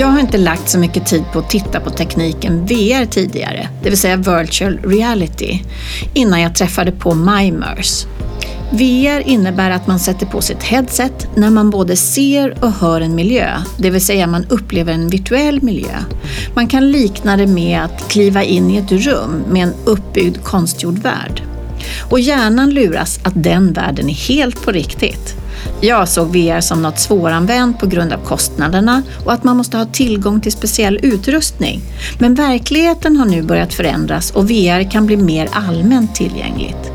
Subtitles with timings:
[0.00, 3.90] Jag har inte lagt så mycket tid på att titta på tekniken VR tidigare, det
[3.90, 5.58] vill säga virtual reality,
[6.14, 8.06] innan jag träffade på Mimers.
[8.70, 13.14] VR innebär att man sätter på sitt headset när man både ser och hör en
[13.14, 15.96] miljö, det vill säga man upplever en virtuell miljö.
[16.54, 20.98] Man kan likna det med att kliva in i ett rum med en uppbyggd konstgjord
[20.98, 21.42] värld.
[22.10, 25.34] Och hjärnan luras att den världen är helt på riktigt.
[25.80, 29.84] Jag såg VR som något svåranvänt på grund av kostnaderna och att man måste ha
[29.84, 31.80] tillgång till speciell utrustning.
[32.18, 36.92] Men verkligheten har nu börjat förändras och VR kan bli mer allmänt tillgängligt.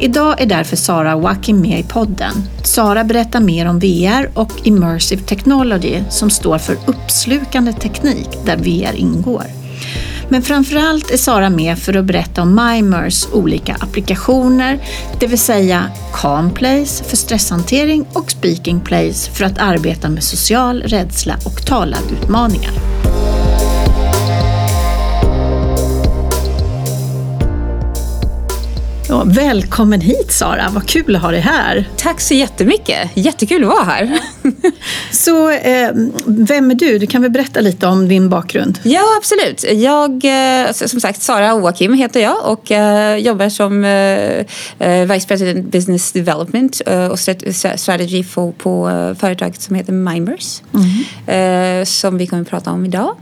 [0.00, 2.32] Idag är därför Sara Wakim med i podden.
[2.64, 8.94] Sara berättar mer om VR och Immersive Technology som står för uppslukande teknik där VR
[8.96, 9.44] ingår.
[10.28, 14.78] Men framförallt är Sara med för att berätta om Mimers olika applikationer,
[15.20, 20.82] det vill säga Calm Place för stresshantering och Speaking Place för att arbeta med social
[20.82, 22.72] rädsla och talarutmaningar.
[29.10, 31.88] Ja, välkommen hit Sara, vad kul att ha dig här.
[31.96, 34.18] Tack så jättemycket, jättekul att vara här.
[35.12, 35.90] så eh,
[36.26, 36.98] vem är du?
[36.98, 38.78] Du kan väl berätta lite om din bakgrund?
[38.82, 39.64] Ja, absolut.
[39.72, 45.28] Jag, eh, som sagt, Sara Oakim heter jag och eh, jobbar som eh, eh Vice
[45.28, 50.62] President Business Development eh, och Strategy på, på företaget som heter Mimers.
[50.74, 51.86] Mm.
[51.86, 53.16] som vi kommer att prata om idag.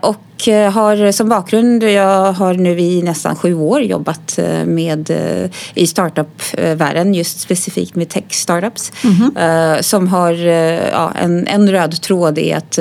[0.00, 4.64] Och och eh, har som bakgrund, jag har nu i nästan sju år jobbat eh,
[4.64, 8.92] med, eh, i startup-världen, just specifikt med tech-startups.
[9.04, 9.82] Mm -hmm.
[9.82, 12.78] Som har ja, en, en röd tråd i att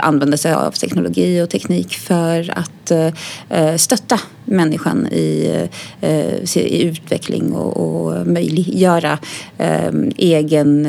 [0.00, 2.92] använda sig av teknologi och teknik för att
[3.80, 5.68] stötta människan i,
[6.54, 9.18] i utveckling och, och möjliggöra
[10.16, 10.88] egen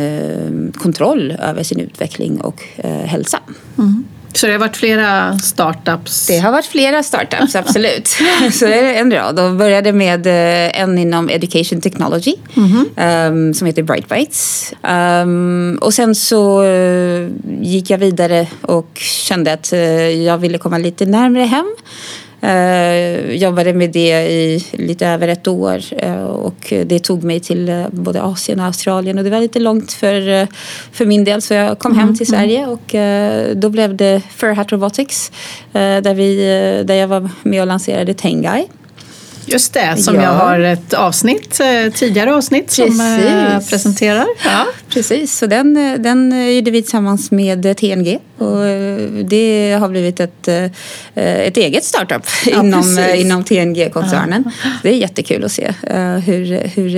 [0.77, 2.63] kontroll över sin utveckling och
[3.05, 3.39] hälsa.
[3.77, 4.03] Mm.
[4.33, 6.27] Så det har varit flera startups?
[6.27, 8.07] Det har varit flera startups, absolut.
[8.51, 9.39] så det är en rad.
[9.39, 13.27] Och började med eh, en inom Education Technology mm -hmm.
[13.27, 14.73] um, som heter Bright Bites.
[15.23, 17.29] Um, och sen så uh,
[17.61, 21.75] gick jag vidare och kände att uh, jag ville komma lite närmare hem.
[22.43, 27.69] Uh, jobbade med det i lite över ett år uh, och det tog mig till
[27.69, 30.47] uh, både Asien och Australien och det var lite långt för,
[30.91, 32.39] för min del så jag kom mm, hem till mm.
[32.39, 32.95] Sverige och
[33.57, 35.31] då blev det Furhat Robotics
[35.71, 36.35] där, vi,
[36.85, 38.67] där jag var med och lanserade Tengai.
[39.51, 40.21] Just det, som ja.
[40.21, 42.97] jag har ett avsnitt, eh, tidigare avsnitt Precis.
[42.97, 44.27] som eh, presenterar.
[44.45, 44.67] Ja.
[44.89, 48.57] Precis, så den, eh, den gjorde vi tillsammans med TNG och
[49.25, 50.47] det har blivit ett,
[51.15, 54.43] ett eget startup ja, inom, inom TNG-koncernen.
[54.63, 54.69] Ja.
[54.83, 55.73] Det är jättekul att se
[56.25, 56.89] hur, hur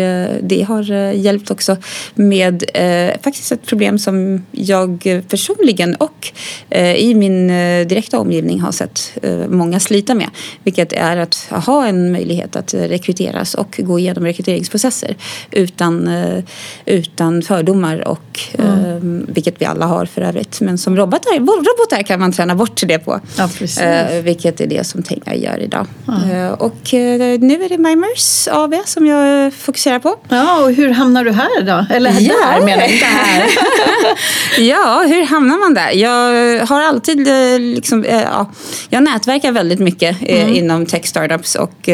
[0.41, 1.77] det har hjälpt också
[2.13, 2.63] med
[3.23, 6.31] faktiskt ett problem som jag personligen och
[6.97, 7.47] i min
[7.87, 10.29] direkta omgivning har sett många slita med.
[10.63, 15.15] Vilket är att ha en möjlighet möjlighet att rekryteras och gå igenom rekryteringsprocesser
[15.51, 16.43] utan, eh,
[16.85, 19.25] utan fördomar och mm.
[19.29, 20.61] vilket vi alla har för övrigt.
[20.61, 23.19] Men som robotar, robotar kan man träna bort det på.
[23.37, 23.49] Ja,
[23.83, 25.87] eh, vilket är det som Tenga gör idag.
[26.07, 26.53] Mm.
[26.53, 26.93] Och
[27.39, 30.15] nu är det Mimers AB som jag fokuserar på.
[30.29, 31.85] Ja, och hur hamnar du här då?
[31.95, 32.33] Eller ja.
[32.33, 33.43] där menar jag, inte här.
[34.59, 35.91] ja, hur hamnar man där?
[35.91, 37.27] Jag har alltid
[37.59, 38.51] liksom, ja,
[38.89, 40.53] jag nätverkar väldigt mycket mm.
[40.53, 41.89] inom tech startups och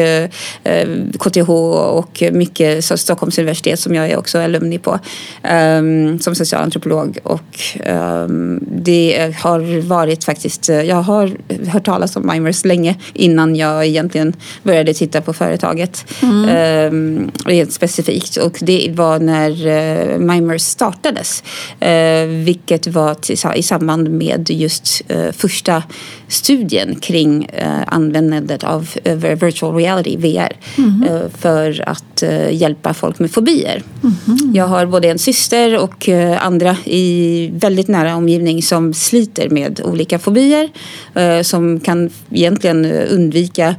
[1.18, 4.98] KTH eh, och mycket Stockholms universitet som jag är också alumni på
[5.42, 7.18] ehm, som socialantropolog.
[7.22, 11.30] Och ehm, det har varit faktiskt, jag har
[11.70, 14.32] hört talas om Mimers länge innan jag egentligen
[14.62, 16.48] började titta på företaget mm.
[16.48, 18.36] Ehm, rent specifikt.
[18.36, 21.42] Och det var när eh, Mimers startades,
[21.80, 23.16] eh, vilket var
[23.54, 25.02] i samband med just
[25.32, 25.82] första
[26.28, 27.48] studien kring
[27.86, 28.88] användandet av
[29.40, 31.30] virtual reality, VR mm.
[31.38, 33.82] för att eh, hjälpa folk med fobier.
[34.02, 34.54] Mm.
[34.54, 39.80] Jag har både en syster och eh, andra i väldigt nära omgivning som sliter med
[39.84, 40.68] olika fobier
[41.42, 43.74] som kan egentligen undvika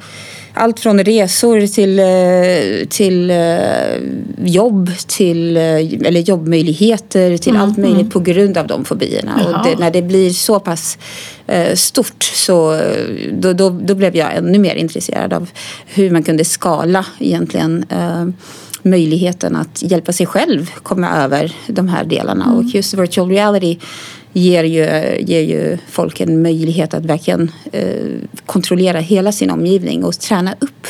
[0.53, 2.01] allt från resor till,
[2.89, 3.33] till
[4.45, 9.41] jobb till eller jobbmöjligheter till mm, allt möjligt på grund av de fobierna.
[9.43, 9.59] Jaha.
[9.59, 10.97] Och det, när det blir så pass
[11.51, 12.81] Eh, stort så
[13.31, 15.49] då, då, då, blev jag ännu mer intresserad av
[15.85, 18.27] hur man kunde skala egentligen eh,
[18.83, 22.45] möjligheten att hjälpa sig själv komma över de här delarna.
[22.45, 22.57] Mm.
[22.57, 23.77] Och just virtual reality
[24.33, 24.83] ger ju,
[25.25, 28.05] ger ju folk en möjlighet att verkligen eh,
[28.45, 30.87] kontrollera hela sin omgivning och träna upp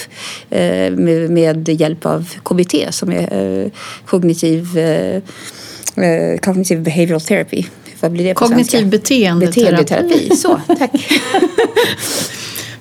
[0.50, 3.72] eh, med, med, hjälp av KBT som är eh,
[4.06, 5.22] kognitiv, eh,
[6.42, 7.66] cognitive behavioral therapy
[8.02, 8.88] vad blir det på Kognitiv svenska?
[8.90, 9.72] beteendeterapi.
[9.72, 10.92] Beteendeterapi, så tack.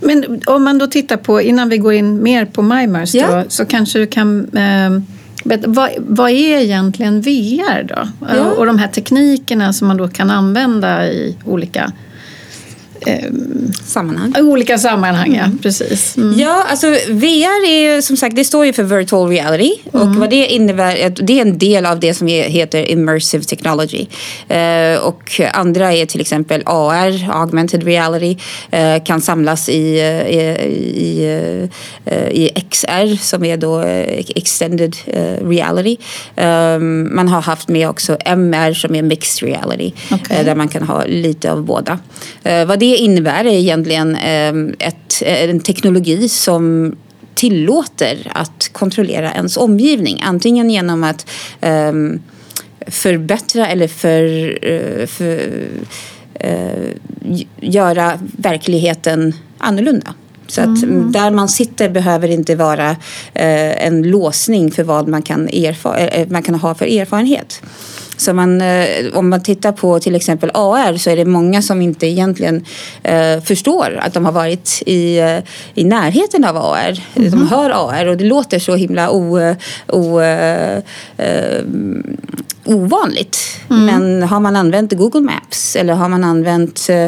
[0.00, 3.26] Men om man då tittar på, innan vi går in mer på Mimers Ja.
[3.36, 4.50] då, så kanske du kan
[5.44, 8.08] vad, vad är egentligen VR då?
[8.34, 8.44] Ja.
[8.44, 11.92] Och de här teknikerna som man då kan använda i olika,
[13.84, 14.34] Sammanhang.
[14.38, 15.34] i olika sammanhang.
[15.34, 16.16] Ja, precis.
[16.16, 16.38] Mm.
[16.40, 19.72] Ja, alltså VR är ju som sagt, det står ju för virtual reality.
[19.92, 20.20] Och Mm.
[20.20, 24.06] vad det innebär, det är en del av det som heter immersive technology.
[24.48, 28.36] Eh, och andra är till exempel AR, augmented reality,
[28.70, 30.40] eh, kan samlas i, eh, i,
[30.96, 31.24] i,
[32.04, 35.96] eh, i XR som är då eh, extended eh, reality.
[36.36, 39.92] Eh, man har haft med också MR som är mixed reality.
[40.30, 41.98] Eh, där man kan ha lite av båda.
[42.42, 46.96] Eh, vad det det innebär är egentligen ehm, ett, en teknologi som
[47.34, 50.20] tillåter att kontrollera ens omgivning.
[50.24, 52.22] Antingen genom att ehm,
[52.86, 54.24] förbättra eller för,
[54.62, 55.64] eh, för,
[56.34, 56.88] eh,
[57.60, 60.14] göra verkligheten annorlunda.
[60.50, 60.80] Så att
[61.12, 62.90] där man sitter behöver inte vara
[63.34, 67.62] eh, en låsning för vad man kan, erfa- eh, man kan ha för erfarenhet.
[68.16, 71.82] Så man, eh, om man tittar på till exempel AR så är det många som
[71.82, 72.64] inte egentligen
[73.02, 75.38] eh, förstår att de har varit i, eh,
[75.74, 77.00] i närheten av AR.
[77.14, 79.54] De hör AR och det låter så himla o,
[79.88, 80.76] o, eh,
[81.16, 81.64] eh,
[82.70, 83.60] ovanligt.
[83.68, 87.04] Men har man använt Google Maps eller har man använt eh,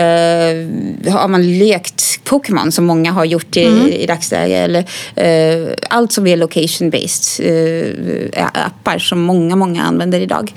[0.00, 4.84] eh, har man lekt Pokémon som många har gjort i, i dagsläget eller
[5.14, 10.52] eh, allt som är location based eh, appar som många, många använder idag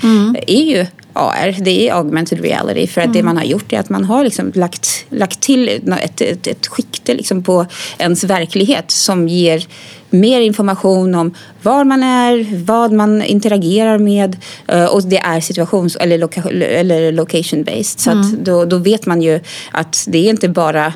[0.48, 3.90] är ju AR, det är augmented reality för att det man har gjort är att
[3.90, 7.66] man har liksom lagt, lagt till ett, ett, ett skikte liksom på
[7.98, 9.68] ens verklighet som ger
[10.10, 15.96] mer information om var man är, vad man interagerar med eh, och det är situations
[15.96, 18.00] eller, loca, eller location based.
[18.00, 19.40] Så att då, då vet man ju
[19.72, 20.94] att det är inte bara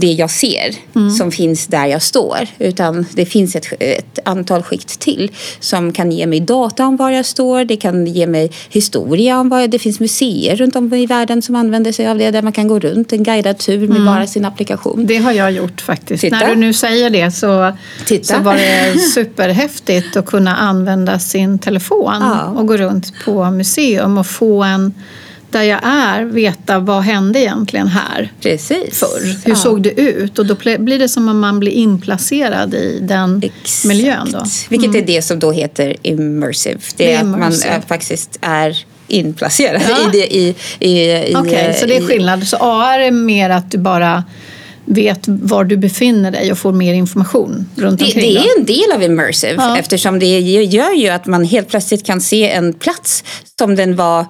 [0.00, 0.74] det jag ser
[1.18, 2.38] som finns där jag står.
[2.58, 5.30] Utan det finns ett, ett antal skikt till
[5.60, 7.64] som kan ge mig data om var jag står.
[7.64, 11.54] Det kan ge mig historia om vad det finns museer runt om i världen som
[11.56, 12.30] använder sig av det.
[12.30, 15.06] Där man kan gå runt en guidad tur med bara sin applikation.
[15.06, 16.20] Det har jag gjort faktiskt.
[16.20, 16.38] Titta.
[16.38, 17.72] När du nu säger det så,
[18.06, 18.34] Titta.
[18.36, 22.44] så var det superhäftigt att kunna använda sin telefon Ja.
[22.44, 24.94] och gå runt på museum och få en,
[25.50, 28.98] där jag är, veta vad hände egentligen här Precis.
[28.98, 29.20] förr.
[29.44, 29.56] Hur Ja.
[29.56, 30.38] såg det ut?
[30.38, 33.84] Och då blir det som om man blir inplacerad i den Exakt.
[33.84, 34.28] miljön.
[34.32, 34.44] Då.
[34.68, 36.78] Vilket är det som då heter immersive.
[36.96, 37.82] Det, Det är är att man immersive.
[37.88, 38.78] faktiskt är
[39.08, 39.96] inplacerad Ja.
[39.96, 40.36] i det.
[40.36, 40.54] I,
[41.30, 42.46] i, Okej, så det är skillnad.
[42.48, 44.24] Så AR är mer att du bara
[44.84, 48.34] vet var du befinner dig och får mer information runt Det, omkring.
[48.34, 48.44] det då.
[48.44, 49.78] är en del av immersive Ja.
[49.78, 53.24] eftersom det gör ju att man helt plötsligt kan se en plats
[53.58, 54.26] som den var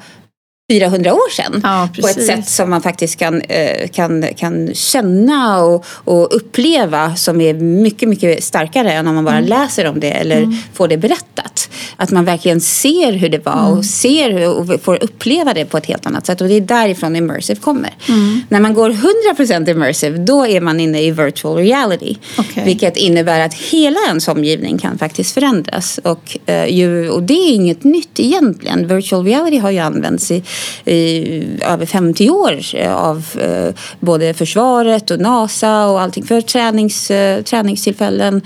[0.72, 1.60] 400 år sedan.
[1.64, 7.16] Ja, på ett sätt som man faktiskt kan, eh, kan, kan känna och, och uppleva
[7.16, 9.48] som är mycket, mycket starkare än om man bara Mm.
[9.48, 11.70] läser om det eller får det berättat.
[11.96, 13.78] Att man verkligen ser hur det var Mm.
[13.78, 16.40] och ser och får uppleva det på ett helt annat sätt.
[16.40, 17.94] Och det är därifrån immersive kommer.
[18.08, 18.40] Mm.
[18.48, 22.16] När man går 100% immersive då är man inne i virtual reality.
[22.38, 22.62] Okej.
[22.64, 26.00] Vilket innebär att hela ens omgivning kan faktiskt förändras.
[26.02, 28.88] Och, eh, och det är inget nytt egentligen.
[28.88, 30.42] Virtual reality har ju använts i,
[30.84, 37.10] i över 50 år eh, av eh, både försvaret och NASA och allting för tränings,
[37.10, 38.42] eh, träningstillfällen.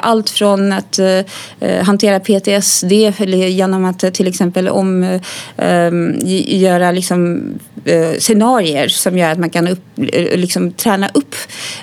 [0.00, 0.98] Allt från att
[1.82, 2.92] hantera PTSD
[3.48, 5.20] genom att till exempel om, eh,
[5.56, 5.92] eh,
[6.60, 7.42] göra liksom,
[8.18, 9.84] scenarier som gör att man kan upp,
[10.34, 11.34] liksom, träna upp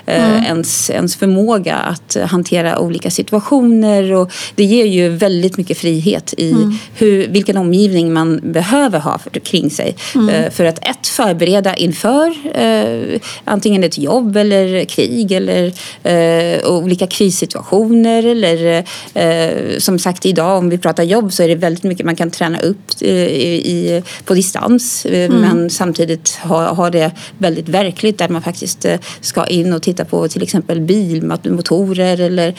[0.06, 4.12] eh, ens, ens förmåga att hantera olika situationer.
[4.12, 6.54] Och det ger ju väldigt mycket frihet i
[6.94, 9.96] hur, vilken omgivning man behöver ha för, kring sig.
[10.30, 15.72] Eh, för att ett, förbereda inför eh, antingen ett jobb eller krig eller
[16.02, 18.26] eh, olika krissituationer.
[18.26, 18.84] Eller
[19.14, 22.30] eh, som sagt idag om vi pratar jobb så är det väldigt mycket man kan
[22.30, 25.06] träna upp eh, i, på distans.
[25.06, 28.86] eh, Men samtidigt ha, ha det väldigt verkligt där man faktiskt
[29.20, 32.54] ska in och titta på till exempel bilmotorer eller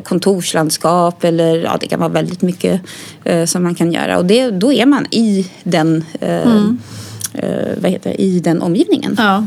[0.00, 2.80] kontorslandskap eller ja, det kan vara väldigt mycket
[3.46, 4.18] som man kan göra.
[4.18, 6.64] Och det, då är man i den, eh,
[7.34, 9.14] eh, vad heter det, i den omgivningen.
[9.18, 9.44] Ja.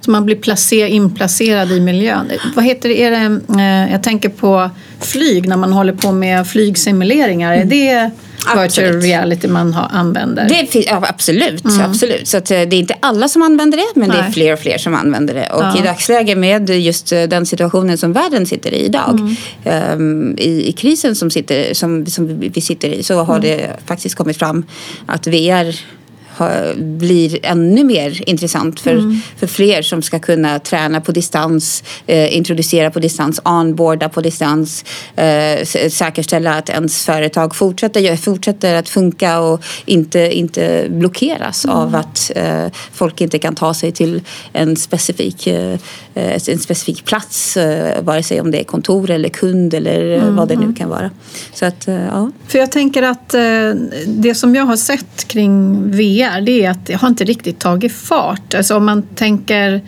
[0.00, 2.30] Så man blir placer, inplacerad i miljön.
[2.56, 3.02] Vad heter det?
[3.02, 7.52] Är det eh, jag tänker på flyg när man håller på med flygsimuleringar.
[7.52, 8.10] Är det
[8.62, 10.48] virtual reality man har, använder?
[10.48, 12.28] Det fin- ja, absolut, absolut.
[12.28, 14.32] Så att, eh, det är inte alla som använder det, men det är Nej.
[14.32, 15.50] fler och fler som använder det.
[15.50, 15.78] Och Ja.
[15.78, 20.72] i dagsläget med just eh, den situationen som världen sitter i idag, ehm, i, i
[20.72, 24.64] krisen som, sitter, som, som vi- sitter i, så har det faktiskt kommit fram
[25.06, 25.97] att VR
[26.76, 29.20] blir ännu mer intressant för, mm.
[29.36, 34.84] för fler som ska kunna träna på distans, eh, introducera på distans, onboarda på distans,
[35.16, 41.76] eh, säkerställa att ens företag fortsätter, fortsätter att funka och inte, inte blockeras mm.
[41.76, 44.20] av att eh, folk inte kan ta sig till
[44.52, 45.78] en specifik, eh,
[46.14, 50.36] en specifik plats, eh, vare sig om det är kontor eller kund eller mm.
[50.36, 51.10] vad det nu kan vara.
[51.54, 52.30] Så att, eh, ja.
[52.46, 53.28] För jag tänker att
[54.06, 57.92] det som jag har sett kring VR det är att det har inte riktigt tagit
[57.92, 58.54] fart.
[58.54, 59.80] Alltså om man tänker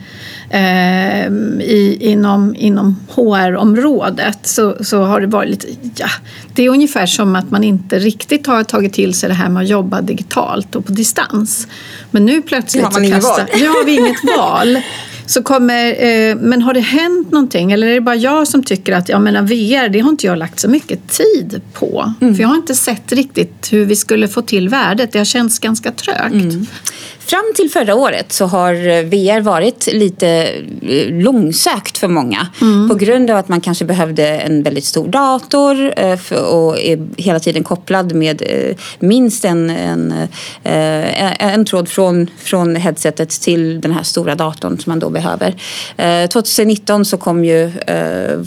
[0.51, 1.27] eh,
[1.61, 5.67] i, inom, inom HR-området så, så har det varit lite,
[5.97, 6.09] ja,
[6.55, 9.63] det är ungefär som att man inte riktigt har tagit till sig det här med
[9.63, 11.69] att jobba digitalt och på distans.
[12.11, 14.79] Men nu plötsligt har, så kastar, nu har vi inget val.
[15.31, 18.93] Så kommer, eh, men har det hänt någonting eller är det bara jag som tycker
[18.93, 22.15] att ja, men VR det har inte jag lagt så mycket tid på?
[22.21, 22.35] Mm.
[22.35, 25.13] För jag har inte sett riktigt hur vi skulle få till värdet.
[25.13, 26.33] Det har känts ganska trögt.
[26.33, 26.67] Mm.
[27.31, 30.29] Fram till förra året så har VR varit lite
[30.83, 32.49] eh, långsökt för många.
[32.61, 32.89] Mm.
[32.89, 37.41] På grund av att man kanske behövde en väldigt stor dator eh, och är hela
[37.41, 40.29] tiden kopplad med eh, minst en, en,
[41.39, 45.55] en tråd från, från headsetet till den här stora datorn som man då behöver.
[46.29, 47.73] 2019 så kom ju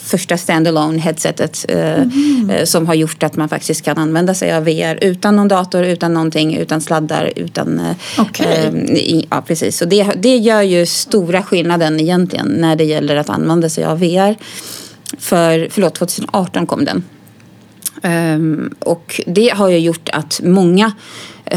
[0.03, 2.65] första standalone headsetet mm.
[2.65, 6.13] som har gjort att man faktiskt kan använda sig av VR utan någon dator, utan
[6.13, 7.81] någonting, utan sladdar, utan
[8.17, 8.72] okay.
[9.29, 9.81] Ja, precis.
[9.81, 13.99] Och det, det gör ju stora skillnaden egentligen när det gäller att använda sig av
[13.99, 14.35] VR.
[15.17, 17.03] För, förlåt, 2018 kom den.
[18.03, 20.91] Um, och det har ju gjort att många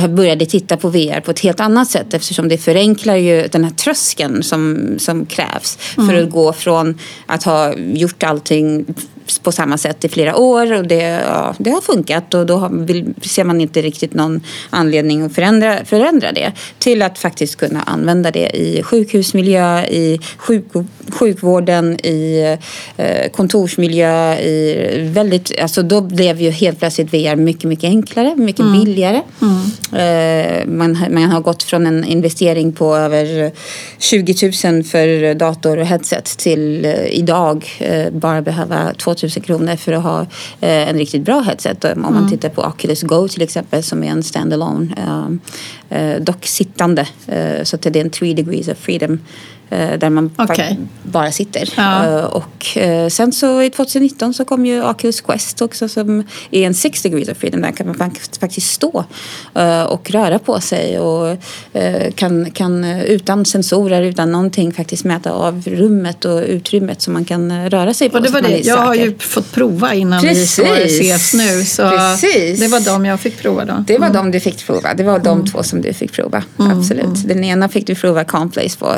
[0.09, 3.71] började titta på VR på ett helt annat sätt eftersom det förenklar ju den här
[3.71, 6.09] tröskeln som, som krävs mm.
[6.09, 8.87] för att gå från att ha gjort allting
[9.43, 12.69] på samma sätt i flera år och det, ja, det har funkat och då har,
[12.69, 14.40] vill, ser man inte riktigt någon
[14.71, 20.64] anledning att förändra, förändra det till att faktiskt kunna använda det i sjukhusmiljö, i sjuk,
[21.11, 22.57] sjukvården, i
[22.97, 28.61] eh, kontorsmiljö, i väldigt, alltså då blev ju helt plötsligt VR mycket, mycket enklare, mycket
[28.61, 28.85] mm.
[28.85, 29.23] billigare.
[29.43, 29.61] Mm.
[29.92, 33.52] Eh, man, man har gått från en investering på över
[33.99, 34.35] 20
[34.73, 39.92] 000 för dator och headset till eh, idag eh, bara behöva 2 2000 kronor för
[39.92, 40.21] att ha
[40.61, 41.85] eh, en riktigt bra headset.
[41.85, 42.30] Om man mm.
[42.30, 44.88] tittar på Oculus Go till exempel som är en standalone,
[45.90, 47.06] eh, eh, dock sittande.
[47.62, 50.76] så att det är en 3 degrees of freedom Eh, där man okay.
[51.02, 51.68] bara sitter.
[51.76, 52.06] Ja.
[52.06, 56.66] Eh, och eh, sen så i 2019 så kom ju Oculus Quest också som är
[56.66, 57.61] en 6 degrees of freedom.
[57.61, 59.04] Där kan man faktiskt stå
[59.88, 61.38] och röra på sig och
[62.14, 67.70] kan, kan utan sensorer, utan någonting faktiskt mäta av rummet och utrymmet som man kan
[67.70, 68.16] röra sig på.
[68.16, 68.58] Och det var det.
[68.58, 70.58] Jag har ju fått prova innan Precis.
[70.58, 71.64] vi ses nu.
[71.64, 72.61] Så Precis.
[72.61, 73.85] Det var de jag fick prova då.
[73.87, 74.16] Det var mm.
[74.16, 74.94] de du fick prova.
[74.94, 75.46] Det var de mm.
[75.46, 76.42] två som du fick prova.
[76.58, 76.78] Mm.
[76.78, 77.04] Absolut.
[77.04, 77.28] Mm.
[77.28, 78.94] Den ena fick du prova Complace på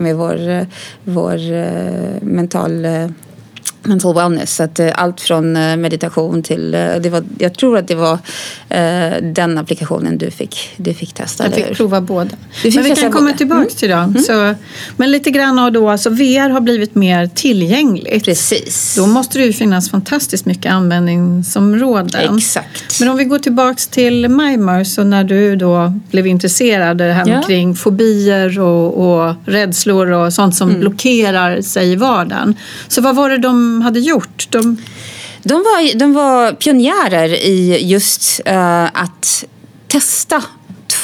[0.00, 0.66] som är vår, eh,
[1.04, 3.08] vår eh, mental eh,
[3.82, 4.56] mental wellness.
[4.56, 6.70] Så att, eh, allt från meditation till...
[6.70, 11.44] Det var, jag tror att det var uh, den applikationen du fick, du fick testa.
[11.44, 12.30] Jag fick prova båda.
[12.74, 13.74] Men vi kan komma tillbaka mm.
[13.76, 14.10] till dem.
[14.10, 14.22] Mm.
[14.22, 14.54] Så,
[14.96, 18.24] men lite grann av då, alltså VR har blivit mer tillgängligt.
[18.24, 18.94] Precis.
[18.96, 22.36] Då måste det ju finnas fantastiskt mycket användningsområden.
[22.36, 23.00] Exakt.
[23.00, 27.28] Men om vi går tillbaka till Mimers och när du då blev intresserad det här
[27.28, 27.42] ja.
[27.42, 30.80] kring fobier och, och rädslor och sånt som mm.
[30.80, 32.54] blockerar sig i vardagen.
[32.88, 34.46] Så vad var det de hade gjort?
[34.50, 34.76] De...
[35.42, 39.44] De var, de var pionjärer i just uh, att
[39.88, 40.42] testa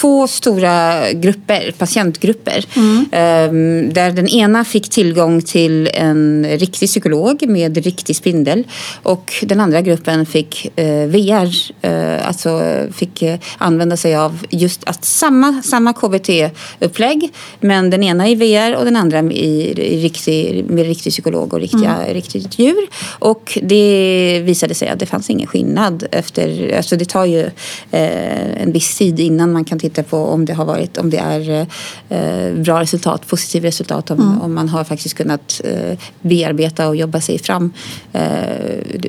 [0.00, 2.64] två stora grupper, patientgrupper.
[2.76, 3.06] Mm.
[3.12, 8.64] Ehm, där den ena fick tillgång till en riktig psykolog med riktig spindel.
[9.02, 12.60] Och den andra gruppen fick eh, VR, eh, alltså
[12.92, 17.32] fick eh, använda sig av just att samma, samma KBT-upplägg.
[17.60, 21.60] Men den ena i VR och den andra i, i riktig, med riktig psykolog och
[21.60, 22.14] riktiga, mm.
[22.14, 22.86] riktigt djur.
[23.18, 27.50] Och det visade sig att det fanns ingen skillnad efter, alltså det tar ju
[27.90, 31.66] en viss tid innan man kan titta på om det har varit, om det är
[32.08, 34.40] eh, bra resultat, positivt resultat, om, mm.
[34.40, 37.72] om man har faktiskt kunnat eh, bearbeta och jobba sig fram
[38.12, 38.20] eh,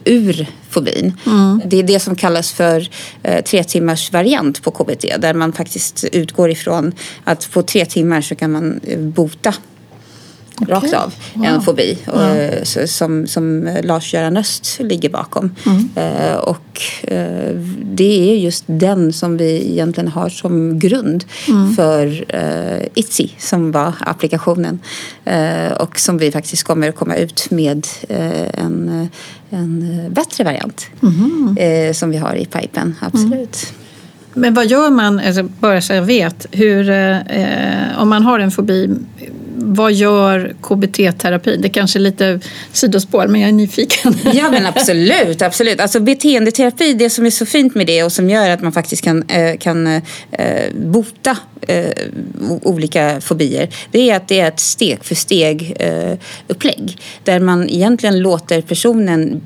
[0.06, 1.14] ur fobin.
[1.26, 1.62] Mm.
[1.66, 2.90] Det är det som kallas för
[3.24, 6.94] eh, tre timmars variant på KBT där man faktiskt utgår ifrån
[7.24, 9.54] att på tre timmar så kan man eh, bota
[10.62, 10.76] okay.
[10.76, 11.46] rakt av wow.
[11.46, 12.66] en fobi mm.
[12.88, 15.56] som, som Lars-Göran Öst ligger bakom.
[15.66, 15.90] Mm.
[15.96, 21.76] Eh, och eh, det är just den som vi egentligen har som grund mm.
[21.76, 22.26] för
[22.94, 24.80] Itzy som var applikationen
[25.80, 27.88] och som vi faktiskt kommer att komma ut med
[28.54, 29.10] en,
[29.50, 31.94] en bättre variant mm.
[31.94, 33.74] som vi har i pipen, absolut.
[34.38, 38.52] Men vad gör man, alltså, bara så jag vet, hur, eh, om man har en
[38.52, 38.90] fobi,
[39.68, 41.58] vad gör KBT-terapi?
[41.58, 42.40] Det kanske är lite
[42.72, 44.16] sidospår, men jag är nyfiken.
[44.34, 45.42] Ja, men absolut.
[45.42, 45.80] absolut.
[45.80, 49.04] Alltså, beteendeterapi, det som är så fint med det och som gör att man faktiskt
[49.04, 50.02] kan, eh, kan eh,
[50.76, 51.86] bota eh,
[52.64, 55.78] olika fobier, det är att det är ett steg för steg
[56.48, 59.42] upplägg där man egentligen låter personen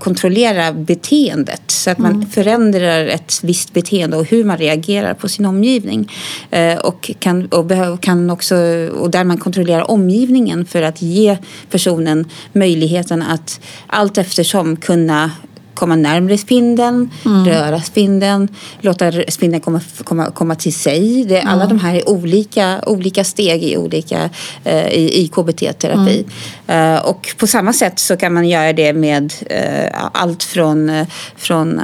[0.00, 2.30] kontrollera beteendet så att man mm.
[2.30, 6.12] förändrar ett visst beteende och hur man reagerar på sin omgivning.
[6.50, 8.56] Eh, och, kan, och, kan också,
[8.98, 11.38] och där man kontrollerar omgivningen för att ge
[11.70, 15.30] personen möjligheten att allt eftersom kunna
[15.74, 17.44] komma närmre spindeln, mm.
[17.44, 18.48] röra spindeln,
[18.80, 21.24] låta spindeln komma, komma, komma till sig.
[21.24, 24.30] Det, alla de här är olika, olika steg i, olika,
[24.66, 26.24] uh, i, i KBT-terapi.
[26.66, 26.94] Mm.
[26.94, 31.80] Uh, och på samma sätt så kan man göra det med uh, allt från, från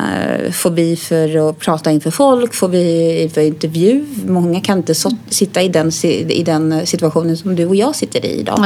[0.53, 4.07] fobi för att prata inför folk, fobi för intervju.
[4.27, 8.27] Många kan inte så, sitta i den, i den situationen som du och jag sitter
[8.27, 8.59] i idag.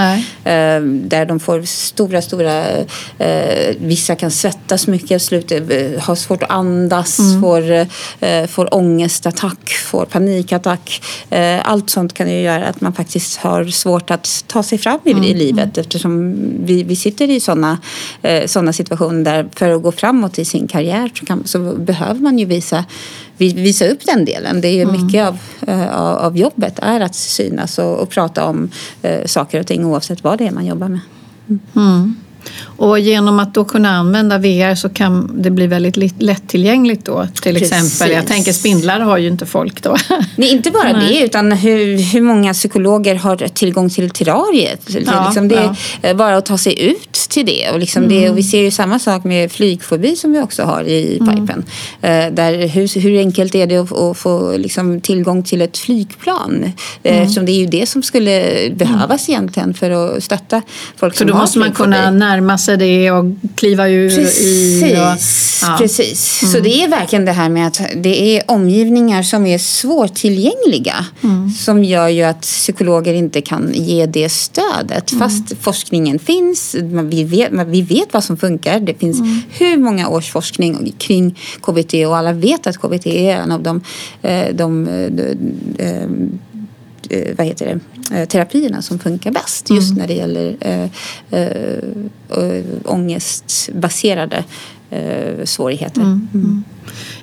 [1.09, 2.65] där de får stora, stora...
[3.79, 7.41] vissa kan svettas mycket slutet eh, har svårt att andas, mm.
[7.41, 7.87] får,
[8.21, 11.03] eh, får ångestattack, får panikattack.
[11.31, 15.01] Eh, allt sånt kan ju göra att man faktiskt har svårt att ta sig fram
[15.05, 15.25] i, mm.
[15.25, 17.79] i livet eftersom vi, vi sitter i sådana
[18.47, 22.39] såna situationer där för att gå framåt i sin karriär så, kan, så behöver man
[22.39, 22.85] ju visa
[23.37, 24.61] visa upp den delen.
[24.61, 25.03] Det är ju mm.
[25.03, 25.39] mycket av,
[25.91, 28.71] av, av, jobbet är att synas och, och prata om
[29.05, 31.01] uh, saker och ting oavsett vad det är man jobbar med.
[31.49, 31.61] Mm.
[31.77, 32.17] mm.
[32.77, 37.27] Och genom att då kunna använda VR så kan det bli väldigt lättillgängligt då.
[37.43, 37.73] Till Precis.
[37.73, 39.97] exempel, jag tänker spindlar har ju inte folk då.
[40.37, 41.09] Nej, inte bara Nej.
[41.09, 44.81] det utan hur, hur många psykologer har tillgång till terrariet.
[45.07, 46.15] Ja, liksom det ja.
[46.15, 47.71] bara att ta sig ut till det.
[47.71, 48.21] Och, liksom mm.
[48.21, 48.31] det.
[48.31, 51.37] och vi ser ju samma sak med flygfobi som vi också har i mm.
[51.37, 51.65] pipen.
[52.01, 52.35] Mm.
[52.35, 56.65] Där hur, hur enkelt är det att, att få liksom, tillgång till ett flygplan?
[57.03, 57.23] Eh, mm.
[57.23, 59.39] Eftersom det är ju det som skulle behövas mm.
[59.39, 60.63] egentligen för att stötta
[60.97, 64.09] folk så som har Så då måste man kunna närma sig det och kliva ur
[64.09, 64.93] precis, i.
[64.93, 64.97] Och,
[65.69, 65.77] ja.
[65.79, 66.43] Precis.
[66.43, 66.53] Mm.
[66.53, 71.51] Så det är verkligen det här med att det är omgivningar som är svårtillgängliga mm.
[71.51, 75.13] som gör ju att psykologer inte kan ge det stödet.
[75.13, 75.21] Mm.
[75.29, 78.81] Fast forskningen finns, vi vet, vi vet vad som funkar.
[78.81, 79.41] Det finns mm.
[79.51, 83.81] hur många års forskning kring KBT och alla vet att KBT är en av de,
[84.23, 85.35] eh, de, de, de,
[85.77, 86.09] de Eh,
[87.37, 89.99] vad heter det, eh, terapierna som funkar bäst just mm.
[89.99, 90.89] när det gäller eh,
[91.41, 94.45] eh, ångestbaserade
[94.91, 96.01] eh, svårigheter.
[96.01, 96.29] Mm.
[96.35, 96.65] Mm.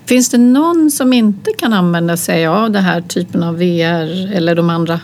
[0.05, 4.55] Finns det någon som inte kan använda sig av den här typen av VR eller
[4.55, 4.99] de andra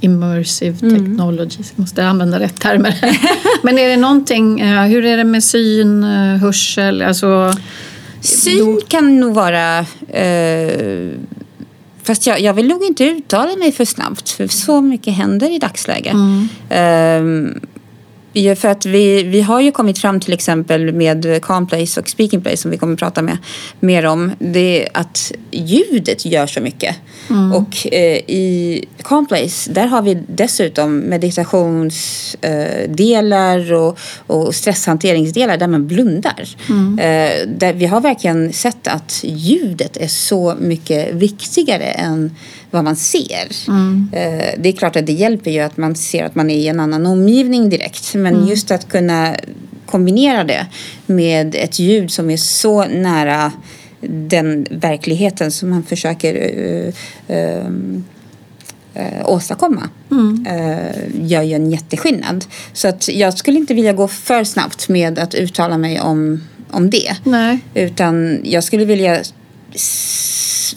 [0.00, 0.98] immersive mm.
[0.98, 3.18] technologies, jag måste använda rätt termer.
[3.62, 6.02] Men är det någonting, hur är det med syn,
[6.40, 7.02] hörsel?
[7.02, 7.54] Alltså,
[8.20, 11.10] Syn kan nog vara eh,
[12.10, 15.58] Fast jag, jag vill nog inte uttala mig för snabbt för så mycket händer i
[15.58, 16.14] dagsläget.
[16.14, 16.48] Mm.
[17.24, 17.60] Um,
[18.56, 22.56] för att vi, vi har ju kommit fram till exempel med Calmplace och Speaking Place
[22.56, 23.38] som vi kommer att prata med,
[23.80, 24.32] mer om.
[24.38, 26.96] Det är att ljudet gör så mycket.
[27.30, 27.52] Mm.
[27.52, 35.86] Och eh, i Calmplace där har vi dessutom meditationsdelar eh, och, och stresshanteringsdelar där man
[35.86, 36.48] blundar.
[36.68, 36.98] Mm.
[36.98, 42.30] Eh, där vi har verkligen sett att ljudet är så mycket viktigare än
[42.70, 43.68] vad man ser.
[43.68, 44.08] Mm.
[44.12, 46.68] Eh, det är klart att det hjälper ju att man ser att man är i
[46.68, 48.14] en annan omgivning direkt.
[48.14, 48.48] Men mm.
[48.48, 49.36] just att kunna
[49.86, 50.66] kombinera det
[51.06, 53.52] med ett ljud som är så nära
[54.00, 56.92] den verkligheten som man försöker uh,
[57.36, 57.66] uh,
[58.96, 60.46] uh, åstadkomma mm.
[61.22, 62.44] gör ju en jätteskillnad.
[62.72, 66.90] Så att jag skulle inte vilja gå för snabbt med att uttala mig om, om
[66.90, 67.16] det.
[67.24, 67.58] Nej.
[67.74, 69.22] Utan jag skulle vilja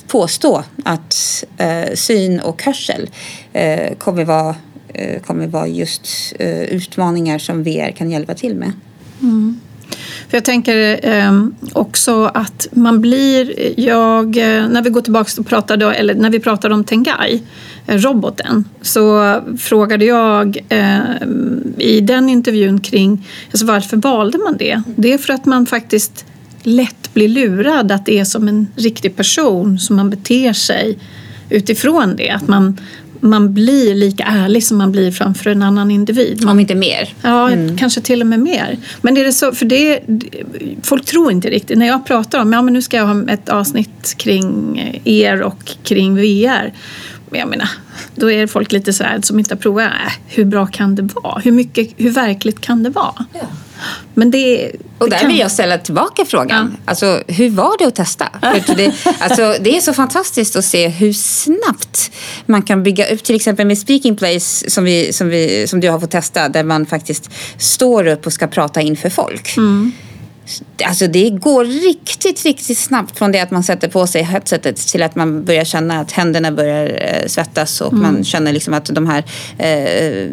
[0.07, 3.09] påstå att eh, syn och hörsel
[3.53, 4.55] eh, kommer vara
[4.93, 8.71] eh, kommer vara just eh, utmaningar som VR kan hjälpa till med.
[9.21, 9.59] Mm.
[10.29, 13.73] För jag tänker eh, också att man blir...
[13.79, 17.41] Jag, eh, när vi går tillbaka och pratade, eller när vi pratar om Tengai,
[17.87, 20.99] eh, roboten, så frågade jag eh,
[21.77, 24.81] i den intervjun kring alltså varför valde man det?
[24.95, 26.25] Det är för att man faktiskt
[26.63, 30.97] lätt blir lurad att det är som en riktig person som man beter sig
[31.49, 32.29] utifrån det.
[32.29, 32.77] Att man,
[33.19, 36.45] man blir lika ärlig som man blir framför en annan individ.
[36.45, 37.13] Om inte mer.
[37.21, 37.77] Ja, mm.
[37.77, 38.77] kanske till och med mer.
[39.01, 39.99] Men är det så, för det,
[40.81, 41.77] folk tror inte riktigt.
[41.77, 45.71] När jag pratar om, ja men nu ska jag ha ett avsnitt kring er och
[45.83, 46.73] kring VR.
[47.29, 47.69] Men jag menar,
[48.15, 49.85] då är folk lite så här som inte har provat.
[49.85, 51.39] Äh, hur bra kan det vara?
[51.39, 53.25] Hur, mycket, hur verkligt kan det vara?
[53.33, 53.47] Ja.
[54.13, 56.75] Men det, och där vill jag ställa tillbaka frågan.
[56.75, 56.81] Ja.
[56.85, 58.29] Alltså, hur var det att testa?
[58.65, 62.11] För det, alltså, det är så fantastiskt att se hur snabbt
[62.45, 65.89] man kan bygga upp, till exempel med Speaking Place som, vi, som, vi, som du
[65.89, 69.57] har fått testa, där man faktiskt står upp och ska prata inför folk.
[69.57, 69.91] Mm.
[70.85, 75.03] Alltså det går riktigt, riktigt snabbt från det att man sätter på sig headsetet till
[75.03, 78.03] att man börjar känna att händerna börjar eh, svettas och mm.
[78.03, 79.23] man känner liksom att de här
[79.57, 80.29] eh,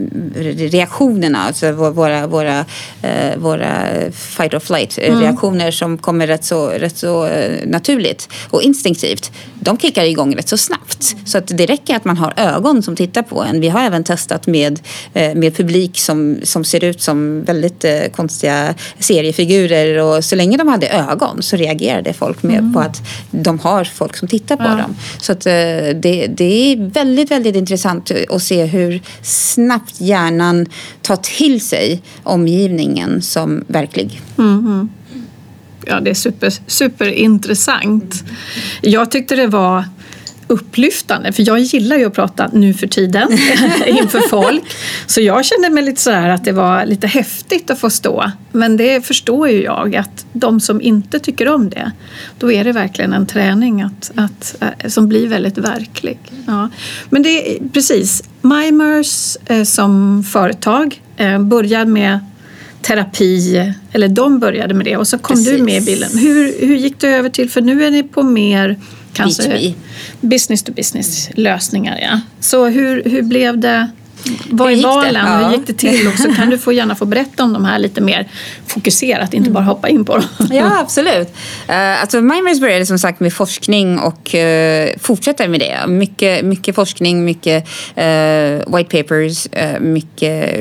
[0.57, 2.65] reaktionerna, alltså våra, våra,
[3.03, 3.73] eh, våra
[4.13, 5.21] fight or flight mm.
[5.21, 10.49] reaktioner som kommer rätt så, rätt så eh, naturligt och instinktivt, de kickar igång rätt
[10.49, 11.17] så snabbt.
[11.25, 13.61] Så att det räcker att man har ögon som tittar på en.
[13.61, 14.81] Vi har även testat med,
[15.15, 20.69] eh, med publik som, som ser ut som väldigt konstiga seriefigurer och så länge de
[20.69, 22.73] hade ögon så reagerade folk med mm.
[22.73, 24.77] på att de har folk som tittar på ja.
[24.77, 24.97] dem.
[25.19, 25.53] Så att, eh,
[25.95, 30.67] det, det är väldigt, väldigt intressant att se hur snabbt hjärnan
[31.03, 34.21] tar till sig omgivningen som verklig.
[34.39, 34.89] Mm.
[35.91, 38.25] Ja, det är super, superintressant.
[38.81, 39.85] Jag tyckte det var
[40.47, 43.33] upplyftande för jag gillar ju att prata nu för tiden
[43.87, 44.63] inför folk.
[45.07, 48.31] Så jag kände mig lite sådär att det var lite häftigt att få stå.
[48.53, 51.93] Men det förstår ju jag att de som inte tycker om det,
[52.39, 56.19] då är det verkligen en träning att, att, eh, som blir väldigt verklig.
[56.47, 56.69] Ja.
[57.11, 62.19] Men det är precis, Mimers eh, som företag börjar började med
[62.83, 65.53] terapi, eller de började med det och så kom Precis.
[65.53, 66.19] du med i bilden.
[66.19, 68.79] Hur, hur gick du över till, för nu är ni på mer
[69.13, 69.75] kanske B2B.
[70.21, 71.99] business to business lösningar.
[72.03, 72.21] Ja.
[72.41, 73.91] Så hur, hur blev det
[74.51, 75.27] vad är valen?
[75.27, 75.49] Ja.
[75.49, 76.09] Hur gick det till?
[76.09, 78.29] Och så kan du få gärna få berätta om de här lite mer
[78.67, 80.29] fokuserat, inte bara hoppa in på dem.
[80.51, 81.29] Ja, absolut.
[81.69, 85.87] Uh, alltså Mindmaze började som sagt med forskning och uh, fortsätter med det.
[85.87, 89.49] Mycket, mycket forskning, mycket uh, white papers,
[89.81, 90.61] mycket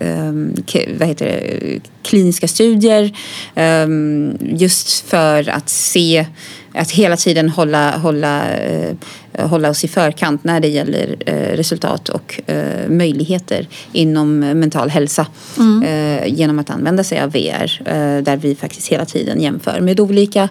[0.00, 0.54] um,
[0.98, 1.80] vad heter det?
[2.02, 3.12] kliniska studier.
[3.54, 6.26] Um, just för att se
[6.74, 8.96] att hela tiden hålla, hålla, eh,
[9.38, 15.26] hålla oss i förkant när det gäller eh, resultat och eh, möjligheter inom mental hälsa
[15.58, 16.34] mm.
[16.34, 17.82] genom att använda sig av VR
[18.22, 20.48] där vi faktiskt hela tiden jämför med olika,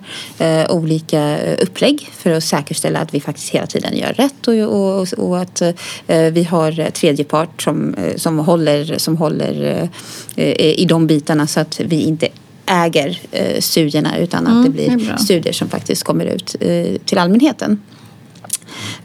[0.70, 5.40] olika upplägg för att säkerställa att vi faktiskt hela tiden gör rätt och, och, och
[5.40, 5.62] att
[6.08, 9.90] vi har tredjepart som, som håller, som håller
[10.36, 12.28] i de bitarna så att vi inte
[12.70, 16.96] äger eh, studierna utan att mm, det blir det studier som faktiskt kommer ut eh,
[17.06, 17.82] till allmänheten.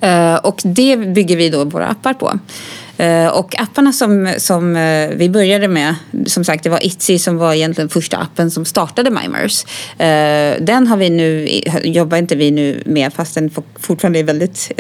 [0.00, 2.38] Eh, och det bygger vi då våra appar på.
[3.00, 5.94] Uh, och apparna som, som uh, vi började med,
[6.26, 9.64] som sagt det var Itzy som var egentligen första appen som startade Mimers.
[9.64, 11.48] Uh, den har vi nu,
[11.84, 14.72] jobbar inte vi nu med fast den fortfarande är väldigt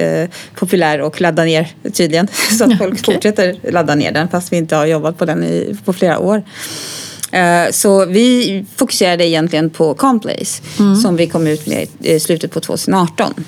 [0.54, 2.28] populär och laddar ner tydligen.
[2.58, 3.14] Så att folk okay.
[3.14, 6.42] fortsätter ladda ner den fast vi inte har jobbat på den i, på flera år.
[7.32, 10.96] Eh, så vi fokuserade egentligen på Complace mm.
[10.96, 13.44] som vi kom ut med i slutet på 2018.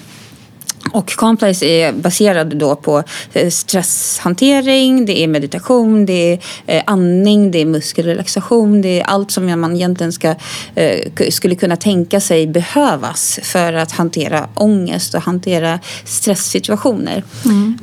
[0.92, 7.50] Och Complace är baserad då på eh, stresshantering, det är meditation, det är eh, andning,
[7.50, 8.82] det är muskelrelaxation.
[8.82, 10.34] Det är allt som man egentligen ska,
[10.74, 17.24] eh, skulle kunna tänka sig behövas för att hantera ångest och hantera stresssituationer.
[17.44, 17.78] Mm.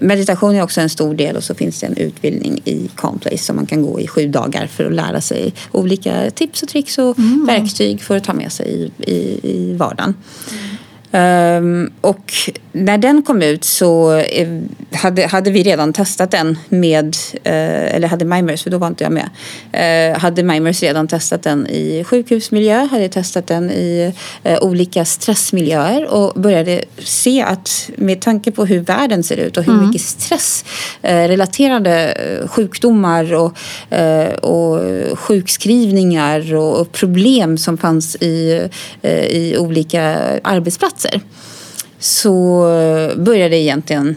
[0.00, 3.56] Meditation är också en stor del och så finns det en utbildning i Complace som
[3.56, 7.18] man kan gå i sju dagar för att lära sig olika tips och tricks och
[7.18, 7.46] mm.
[7.46, 10.14] verktyg för att ta med sig i, i, i vardagen.
[10.50, 10.73] Mm.
[11.14, 12.32] Um, och
[12.72, 14.48] när den kom ut så eh,
[14.92, 19.04] hade, hade vi redan testat den med, uh, eller hade Mimers, för då var inte
[19.04, 19.28] jag med,
[19.74, 24.14] uh, hade Mimers redan testat den i sjukhusmiljö, hade testat den i
[24.60, 29.72] olika stressmiljöer och började se att med tanke på hur världen ser ut och hur
[29.72, 29.86] mm.
[29.86, 33.56] mycket stressrelaterade sjukdomar och,
[34.40, 34.80] och
[35.18, 38.68] sjukskrivningar och, och problem som fanns i,
[39.30, 40.02] i olika
[40.42, 41.20] arbetsplatser platser
[41.98, 42.62] så
[43.16, 44.16] började egentligen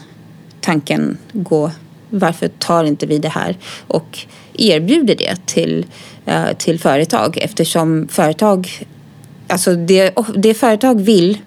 [0.62, 1.72] tanken gå
[2.10, 4.20] varför tar inte vi det här och
[4.54, 5.86] erbjuder det till,
[6.26, 8.88] eh, till företag eftersom företag,
[9.48, 11.38] alltså det, det företag vill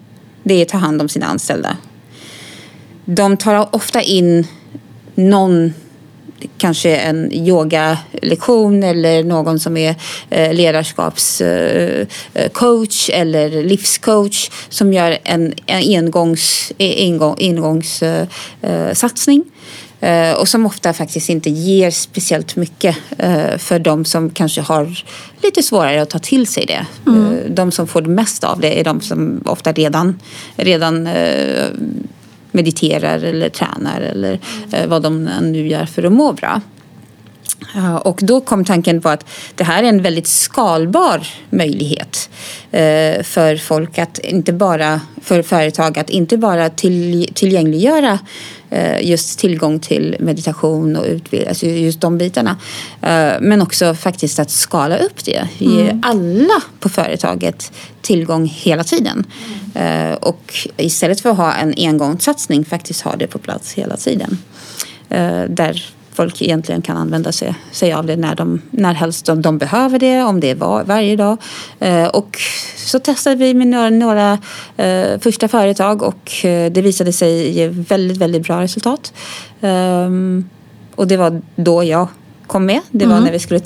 [0.43, 1.77] det är att ta hand om sina anställda.
[3.05, 4.47] De tar ofta in
[5.15, 5.73] någon
[6.57, 9.95] kanske en yogalektion eller någon som är
[10.29, 19.43] eh, ledarskapscoach eh, eller livscoach som gör en, engångs, engång, engångssatsning.
[20.37, 22.95] Och som ofta faktiskt inte ger speciellt mycket
[23.57, 25.03] för de som kanske har
[25.43, 26.85] lite svårare att ta till sig det.
[27.07, 27.55] Mm.
[27.55, 30.19] De som får det mest av det är de som ofta redan,
[30.55, 31.09] redan
[32.51, 34.39] mediterar eller tränar eller
[34.71, 36.61] eh, vad de nu gör för att må bra.
[38.03, 42.29] Och då kom tanken på att det här är en väldigt skalbar möjlighet
[42.71, 48.19] eh, för folk att inte bara, för företag att inte bara till, tillgängliggöra
[48.69, 52.57] eh, just tillgång till meditation och utbildning, alltså just de bitarna.
[53.01, 55.47] Eh, men också faktiskt att skala upp det.
[55.57, 56.01] Ge mm.
[56.03, 57.71] alla på företaget
[58.01, 59.25] tillgång hela tiden.
[59.75, 60.17] Mm.
[60.21, 64.37] Och istället för att ha en engångssatsning faktiskt ha det på plats hela tiden.
[65.47, 69.57] Där folk egentligen kan använda sig, sig av det när, de, när helst de, de
[69.57, 71.37] behöver det, om det är var, varje dag.
[71.79, 72.37] Eh, och
[72.75, 74.37] så testade vi med några, några
[74.77, 79.13] eh, första företag och eh, det visade sig ge väldigt, väldigt bra resultat.
[79.61, 80.49] Ehm,
[80.95, 82.07] och det var då jag
[82.47, 82.79] kom med.
[82.91, 83.23] Det var mm.
[83.23, 83.59] när vi skulle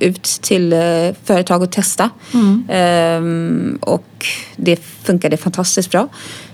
[0.00, 0.78] ut till eh,
[1.24, 2.10] företag och testa.
[2.34, 2.64] Mm.
[2.68, 6.08] Ehm, och det funkade fantastiskt bra.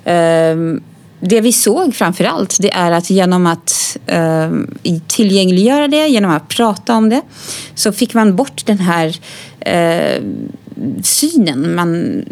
[0.04, 0.82] Ehm,
[1.20, 4.50] det vi såg framför allt det är att genom att eh,
[5.06, 7.22] tillgängliggöra det, genom att prata om det
[7.74, 9.16] så fick man bort den här
[9.60, 10.22] eh,
[11.02, 12.24] synen man,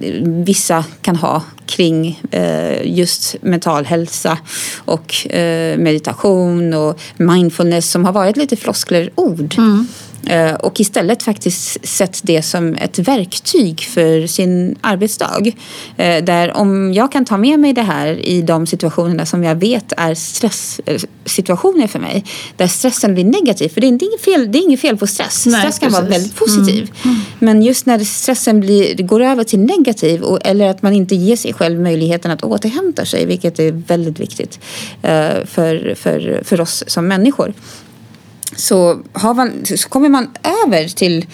[0.46, 4.38] vissa kan ha kring eh, just mental hälsa
[4.76, 9.54] och eh, meditation och mindfulness som har varit lite flosklerord.
[9.58, 9.86] Mm.
[10.28, 15.52] Eh, och istället faktiskt sett det som ett verktyg för sin arbetsdag.
[15.96, 19.54] Eh, där om jag kan ta med mig det här i de situationerna som jag
[19.54, 22.24] vet är stresssituationer för mig.
[22.56, 23.68] Där stressen blir negativ.
[23.68, 25.46] För det är inget fel, det är inget fel på stress.
[25.46, 26.00] Nej, stress kan precis.
[26.00, 26.90] vara väldigt positiv.
[27.04, 27.14] Mm.
[27.14, 27.20] Mm.
[27.38, 31.36] Men just när stressen blir, går över till negativ och, eller att man inte ger
[31.36, 33.26] sig själv möjligheten att återhämta sig.
[33.26, 34.60] Vilket är väldigt viktigt
[35.44, 37.54] för, för, för oss som människor
[38.56, 40.30] så, man, så kommer man
[40.68, 41.26] över till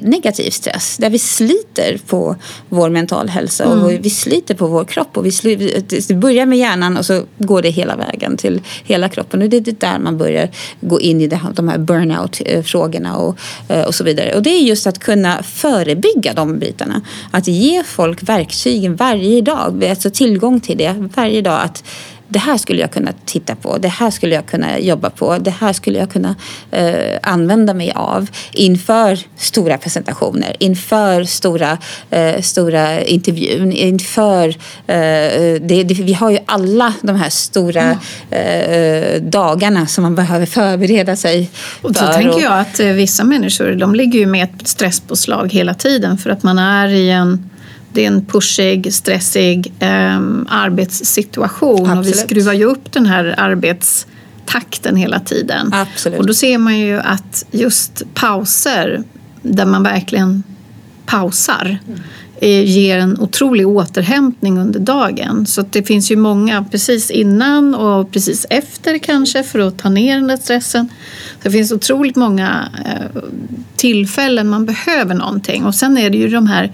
[0.00, 2.36] negativ stress där vi sliter på
[2.68, 4.02] vår mental hälsa och mm.
[4.02, 5.16] vi sliter på vår kropp.
[5.16, 9.08] Och vi sliter, det börjar med hjärnan och så går det hela vägen till hela
[9.08, 9.42] kroppen.
[9.42, 13.38] Och det är där man börjar gå in i det, de här burnout-frågorna och,
[13.68, 14.34] eh, och så vidare.
[14.34, 17.02] Och det är just att kunna förebygga de bitarna.
[17.30, 21.60] Att ge folk verktygen varje dag, alltså tillgång till det varje dag.
[21.62, 21.84] Att
[22.34, 25.50] det här skulle jag kunna titta på, det här skulle jag kunna jobba på, det
[25.50, 26.34] här skulle jag kunna
[26.70, 31.78] eh, använda mig av inför stora presentationer, inför stora,
[32.10, 34.48] eh, stora intervjun, inför...
[34.48, 34.54] Eh,
[35.60, 37.98] det, det, vi har ju alla de här stora
[38.30, 39.30] mm.
[39.30, 41.50] dagarna som man behöver förbereda sig
[41.82, 42.06] och för.
[42.06, 46.18] Så tänker jag att eh, vissa människor de ligger ju med ett stresspåslag hela tiden
[46.18, 47.50] för att man är i en
[47.94, 51.98] det är en pushig, stressig eh, arbetssituation Absolut.
[51.98, 55.70] och vi skruvar ju upp den här arbetstakten hela tiden.
[55.72, 56.18] Absolut.
[56.18, 59.02] Och då ser man ju att just pauser
[59.42, 60.42] där man verkligen
[61.06, 62.66] pausar mm.
[62.66, 65.46] ger en otrolig återhämtning under dagen.
[65.46, 70.16] Så det finns ju många precis innan och precis efter kanske för att ta ner
[70.16, 70.88] den där stressen.
[71.32, 73.22] Så det finns otroligt många eh,
[73.76, 76.72] tillfällen man behöver någonting och sen är det ju de här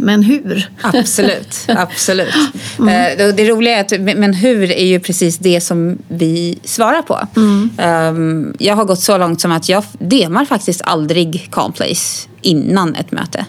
[0.00, 0.70] men hur?
[0.82, 2.34] Absolut, absolut.
[2.78, 3.20] Mm.
[3.20, 7.18] Uh, det roliga är att men hur är ju precis det som vi svarar på.
[7.36, 7.70] Mm.
[8.16, 13.12] Um, jag har gått så långt som att jag demar faktiskt aldrig Calmplace innan ett
[13.12, 13.44] möte.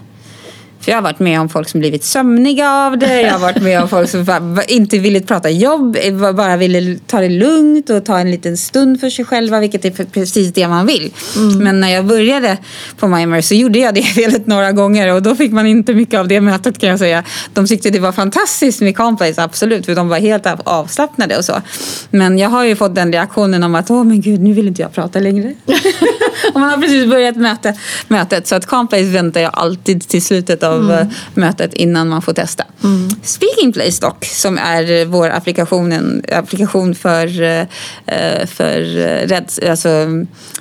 [0.81, 3.21] För jag har varit med om folk som blivit sömniga av det.
[3.21, 4.25] Jag har varit med om folk som
[4.67, 5.97] inte ville prata jobb,
[6.35, 10.05] bara ville ta det lugnt och ta en liten stund för sig själva, vilket är
[10.05, 11.13] precis det man vill.
[11.35, 11.57] Mm.
[11.63, 12.57] Men när jag började
[12.97, 16.19] på Mimer så gjorde jag det felet några gånger och då fick man inte mycket
[16.19, 17.23] av det mötet kan jag säga.
[17.53, 21.61] De tyckte det var fantastiskt med Complace, absolut, för de var helt avslappnade och så.
[22.09, 24.81] Men jag har ju fått den reaktionen om att åh men gud, nu vill inte
[24.81, 25.53] jag prata längre.
[26.59, 30.91] man har precis börjat möte, mötet så att Complace väntar jag alltid till slutet av
[30.91, 31.07] mm.
[31.33, 32.63] mötet innan man får testa.
[32.83, 33.09] Mm.
[33.23, 38.81] Speaking Place dock, som är vår applikationen, applikation för, eh, för
[39.27, 39.89] räds, alltså,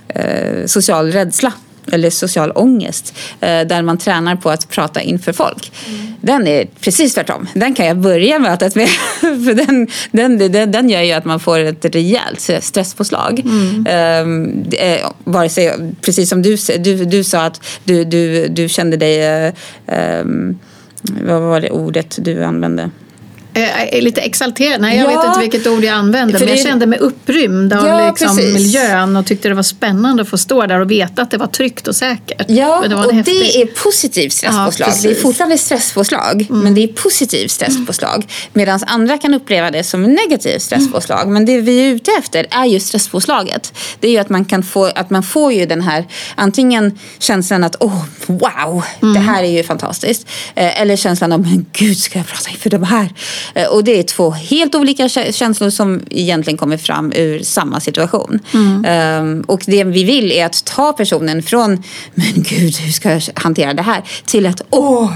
[0.09, 1.53] eh, social rädsla
[1.93, 5.73] eller social ångest eh, där man tränar på att prata inför folk.
[5.88, 6.12] Mm.
[6.21, 7.49] Den är precis tvärtom.
[7.55, 8.88] Den kan jag börja mötet med.
[9.21, 13.40] För den, den, den, den gör ju att man får ett rejält stresspåslag.
[13.40, 14.25] Mm.
[14.25, 14.64] Um,
[15.25, 19.53] vare sig, precis som du, du, du sa att du, du, du kände dig...
[19.87, 20.59] Um,
[21.03, 22.90] vad var det ordet du använde?
[23.55, 24.81] Eh, lite exalterad.
[24.81, 26.39] Nej, jag ja, vet inte vilket ord jag använde.
[26.39, 30.29] Men jag kände mig upprymd av ja, liksom miljön och tyckte det var spännande att
[30.29, 32.45] få stå där och veta att det var tryggt och säkert.
[32.49, 33.35] Ja, det och häftig...
[33.35, 34.89] det är positivt stresspåslag.
[34.89, 36.63] Ja, det är fortfarande stresspåslag, mm.
[36.63, 38.15] men det är positivt stresspåslag.
[38.15, 38.29] Mm.
[38.53, 41.23] Medan andra kan uppleva det som negativt stresspåslag.
[41.23, 41.33] Mm.
[41.33, 43.73] Men det vi är ute efter är ju stresspåslaget.
[44.01, 47.65] Det är ju att man kan få, att man får ju den här antingen känslan
[47.65, 49.23] att oh, wow, det mm.
[49.23, 50.27] här är ju fantastiskt.
[50.55, 53.09] Eh, eller känslan av men gud, ska jag prata inför de här?
[53.55, 58.38] Eh, och det är två helt olika känslor som egentligen kommer fram ur samma situation.
[58.55, 59.20] Mm.
[59.22, 61.83] Um, och det vi vill är att ta personen från,
[62.14, 64.03] men gud, hur ska jag hantera det här?
[64.24, 65.12] Till att, åh,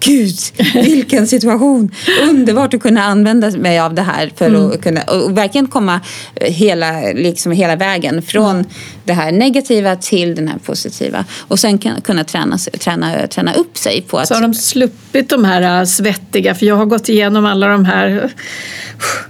[0.00, 0.36] Gud,
[0.74, 1.94] vilken situation!
[2.22, 4.70] Underbart att kunna använda mig av det här för mm.
[4.70, 6.00] att kunna och verkligen komma
[6.40, 8.66] hela, liksom hela vägen från mm.
[9.04, 11.24] det här negativa till den här positiva.
[11.38, 14.28] Och sen kunna träna, träna, träna upp sig på att...
[14.28, 17.84] Så har de sluppit de här äh, svettiga, för jag har gått igenom alla de
[17.84, 18.32] här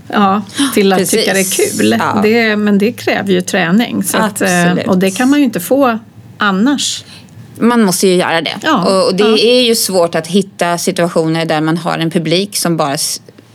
[0.08, 0.42] ja,
[0.74, 1.20] till att Precis.
[1.20, 1.96] tycka det är kul.
[1.98, 2.20] Ja.
[2.22, 4.02] Det, men det kräver ju träning.
[4.02, 4.42] Så att,
[4.86, 5.98] och det kan man ju inte få
[6.38, 7.04] annars
[7.60, 8.54] man måste ju göra det.
[8.62, 9.38] Ja, och det ja.
[9.38, 12.96] är ju svårt att hitta situationer där man har en publik som bara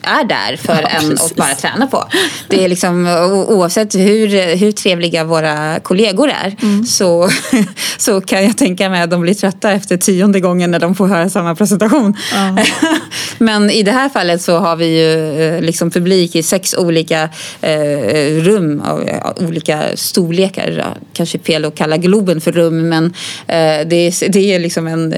[0.06, 2.04] är där för ja, en att bara träna på.
[2.48, 3.08] Det är liksom,
[3.48, 6.86] oavsett hur, hur trevliga våra kollegor är mm.
[6.86, 7.30] så,
[7.98, 11.08] så kan jag tänka mig att de blir trötta efter tionde gången när de får
[11.08, 12.18] höra samma presentation.
[12.34, 12.58] Ja.
[13.38, 17.30] Men i det här fallet så har vi ju eh, liksom publik i sex olika
[17.62, 19.10] eh, rum av
[19.48, 20.96] olika storlekar.
[21.14, 23.06] Kanske fel att kalla Globen för rum men
[23.48, 25.14] eh, det, är, det är liksom en,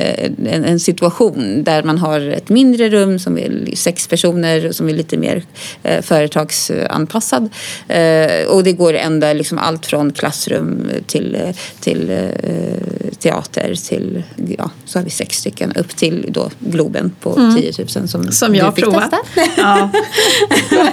[0.50, 4.94] en, en situation där man har ett mindre rum som är sex personer som är
[4.94, 5.44] lite mer
[5.84, 7.50] eh, företagsanpassad.
[7.88, 11.38] Eh, och det går ända liksom allt från klassrum till,
[11.80, 14.24] till eh, teater till,
[14.58, 17.56] ja, så har vi sex stycken upp till då Globen på mm.
[17.56, 19.12] 10 000 som, som jag har provat.
[19.12, 19.52] Testa.
[19.62, 19.90] Ja.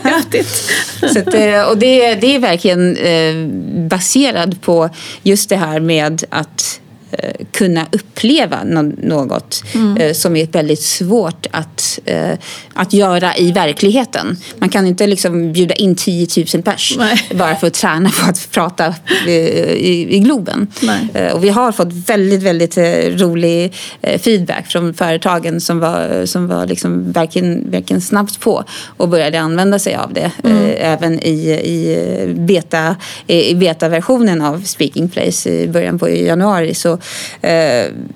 [0.02, 0.70] Häftigt.
[1.00, 3.46] Så att, eh, och det, det är verkligen eh,
[3.88, 4.90] baserad på
[5.22, 6.80] just det här med att
[7.52, 8.64] kunna uppleva
[9.02, 9.96] något mm.
[9.96, 12.38] Eh, som är väldigt svårt att, eh,
[12.72, 14.36] att göra i verkligheten.
[14.58, 17.28] Man kan inte liksom bjuda in 10 000 pers Nej.
[17.34, 18.94] bara för att träna på att prata
[19.26, 20.66] i, i Globen.
[20.82, 21.32] Nej.
[21.32, 22.78] Och vi har fått väldigt, väldigt
[23.20, 23.74] rolig
[24.18, 28.64] feedback från företagen som var, som var liksom verkligen, verkligen snabbt på
[28.96, 30.30] och började använda sig av det.
[30.44, 30.74] Mm.
[30.78, 32.96] Även i, i, beta,
[33.26, 36.98] i betaversionen av Speaking Place i början på januari så Eh,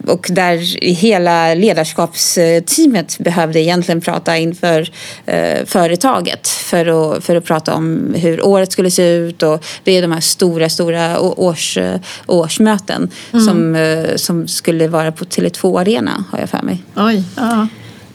[0.07, 4.91] och där hela ledarskapsteamet behövde egentligen prata inför
[5.27, 9.93] eh, företaget för att, för att prata om hur året skulle se ut och det
[9.93, 11.79] är de här stora, stora års,
[12.27, 13.45] årsmöten mm.
[13.45, 13.77] som,
[14.17, 16.83] som skulle vara på Tele2 Arena har jag för mig.
[16.97, 17.69] Oj, ja.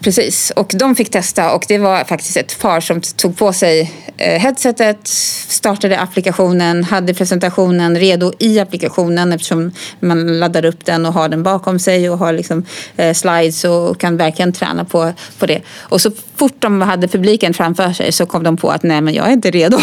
[0.04, 3.94] Precis, och de fick testa och det var faktiskt ett par som tog på sig
[4.18, 5.08] eh, headsetet,
[5.48, 11.44] startade applikationen, hade presentationen redo i applikationen eftersom man laddar upp den och har den
[11.44, 12.66] bakom sig och har liksom
[12.98, 15.62] eh, slides och kan verkligen träna på, på det.
[15.80, 19.14] Och så fort de hade publiken framför sig så kom de på att nej men
[19.14, 19.80] jag är inte redo.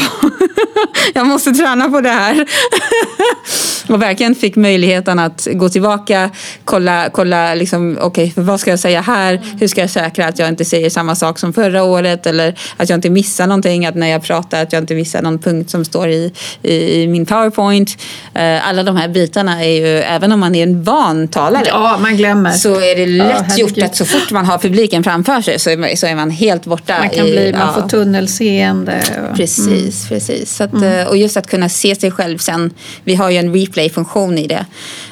[1.14, 2.46] jag måste träna på det här.
[3.90, 6.30] och verkligen fick möjligheten att gå tillbaka,
[6.64, 9.40] kolla, kolla liksom, okay, vad ska jag säga här?
[9.60, 12.88] Hur ska jag säkra att jag inte säger samma sak som förra året eller att
[12.88, 15.84] jag inte missar någonting, att när jag pratar att jag inte missar någon punkt som
[15.84, 17.90] står i, i, min powerpoint.
[18.36, 21.98] Uh, alla de här bitarna är ju, även om man är en van talare, ja,
[22.02, 22.50] man glömmer.
[22.50, 25.70] så är det lätt ja, gjort att så fort man har publiken framför sig så
[25.70, 26.98] är, så är man helt borta.
[26.98, 29.02] Man, kan bli, man får tunnelseende.
[29.30, 30.08] Och, precis, mm.
[30.08, 30.60] precis.
[30.60, 31.00] Att, mm.
[31.00, 32.70] Eh, och just att kunna se sig själv sen.
[33.04, 34.66] Vi har ju en replay-funktion i det.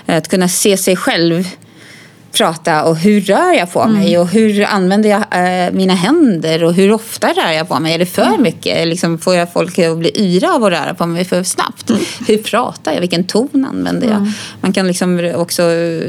[0.06, 1.48] Eh, att kunna se sig själv
[2.38, 4.20] prata och hur rör jag på mig mm.
[4.20, 7.94] och hur använder jag äh, mina händer och hur ofta rör jag på mig?
[7.94, 8.42] Är det för mm.
[8.42, 8.88] mycket?
[8.88, 11.90] Liksom, får jag folk att bli yra av att röra på mig för snabbt?
[11.90, 12.02] Mm.
[12.26, 13.00] Hur pratar jag?
[13.00, 14.16] Vilken ton använder jag?
[14.16, 14.30] Mm.
[14.60, 15.62] Man kan liksom också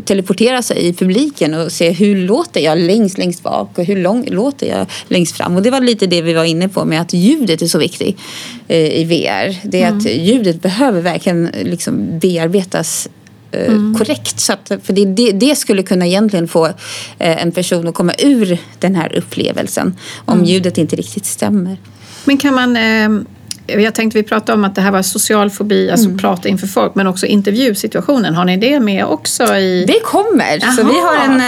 [0.06, 4.26] teleportera sig i publiken och se hur låter jag längst, längst bak och hur lång,
[4.28, 5.56] låter jag längst fram?
[5.56, 8.20] Och det var lite det vi var inne på med att ljudet är så viktigt
[8.68, 9.56] eh, i VR.
[9.63, 10.26] Det är att mm.
[10.26, 13.18] ljudet behöver verkligen liksom bearbetas Eh,
[13.52, 13.96] mm.
[13.98, 14.40] korrekt.
[14.40, 16.74] Så att, för det, det, det, skulle kunna egentligen få eh,
[17.18, 20.46] en person att komma ur den här upplevelsen om mm.
[20.46, 21.78] ljudet inte riktigt stämmer.
[22.26, 23.10] Men kan man eh,
[23.77, 26.17] jag tänkte vi pratade om att det här var social fobi, alltså mm.
[26.17, 28.36] prata inför folk, men också intervjusituationen.
[28.36, 29.55] Har ni det med också?
[29.55, 29.86] I...
[29.88, 30.63] Det kommer.
[30.63, 30.71] Aha.
[30.71, 31.41] Så vi har en,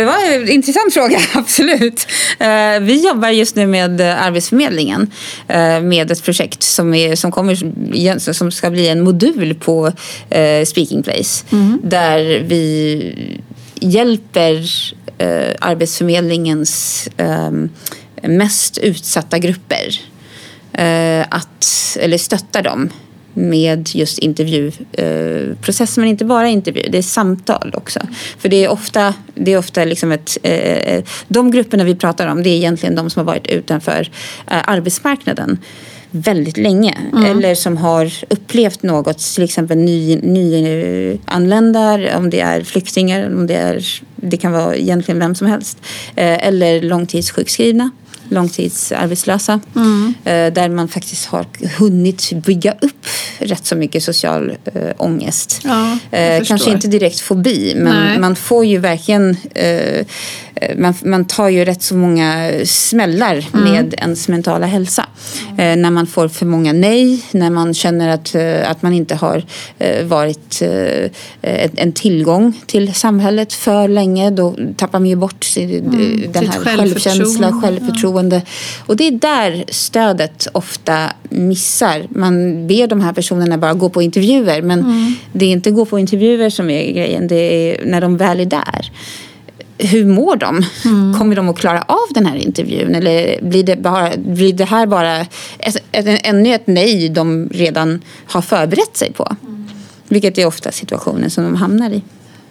[0.00, 2.06] eh, var en intressant fråga, absolut.
[2.38, 5.10] Eh, vi jobbar just nu med Arbetsförmedlingen
[5.48, 9.92] eh, med ett projekt som, är, som, kommer, som ska bli en modul på
[10.30, 11.44] eh, Speaking Place.
[11.52, 11.80] Mm.
[11.84, 13.38] Där vi
[13.74, 14.66] hjälper
[15.60, 17.50] Arbetsförmedlingens eh,
[18.22, 20.11] mest utsatta grupper
[21.28, 22.90] att, eller stöttar dem
[23.34, 26.02] med just intervjuprocessen.
[26.02, 28.00] Men inte bara intervju, det är samtal också.
[28.38, 30.38] För det är ofta, det är ofta liksom ett...
[30.42, 34.10] Eh, de grupperna vi pratar om det är egentligen de som har varit utanför
[34.50, 35.58] eh, arbetsmarknaden
[36.10, 36.98] väldigt länge.
[37.12, 37.24] Mm.
[37.24, 43.54] Eller som har upplevt något, till exempel ny, nyanlända, om det är flyktingar, om det,
[43.54, 43.84] är,
[44.16, 45.78] det kan vara egentligen vem som helst.
[46.16, 47.90] eller långtidssjukskrivna
[48.32, 49.60] långtidsarbetslösa.
[49.76, 50.14] Mm.
[50.24, 51.46] Där man faktiskt har
[51.78, 53.06] hunnit bygga upp
[53.38, 55.60] rätt så mycket social äh, ångest.
[55.64, 55.98] Ja,
[56.44, 58.18] Kanske inte direkt fobi men Nej.
[58.18, 59.36] man får ju verkligen
[60.76, 63.72] man, man tar ju rätt så många smällar mm.
[63.72, 65.06] med ens mentala hälsa.
[65.58, 69.14] Eh, när man får för många nej, när man känner att, eh, att man inte
[69.14, 69.44] har
[69.78, 74.30] eh, varit eh, en tillgång till samhället för länge.
[74.30, 76.32] Då tappar man ju bort sin, mm.
[76.32, 78.36] den här självkänsla, självförtroende.
[78.36, 78.42] Ja.
[78.86, 82.06] Och det är där stödet ofta missar.
[82.08, 85.14] Man ber de här personerna bara gå på intervjuer men mm.
[85.32, 88.46] det är inte gå på intervjuer som är grejen, det är när de väl är
[88.46, 88.90] där
[89.86, 90.64] hur mår de?
[90.84, 91.18] Mm.
[91.18, 92.94] Kommer de att klara av den här intervjun?
[92.94, 95.20] Eller blir det, bara, blir det här bara
[95.58, 99.36] ett, ett, ännu ett nej de redan har förberett sig på?
[99.42, 99.68] Mm.
[100.08, 102.02] Vilket är ofta situationen som de hamnar i.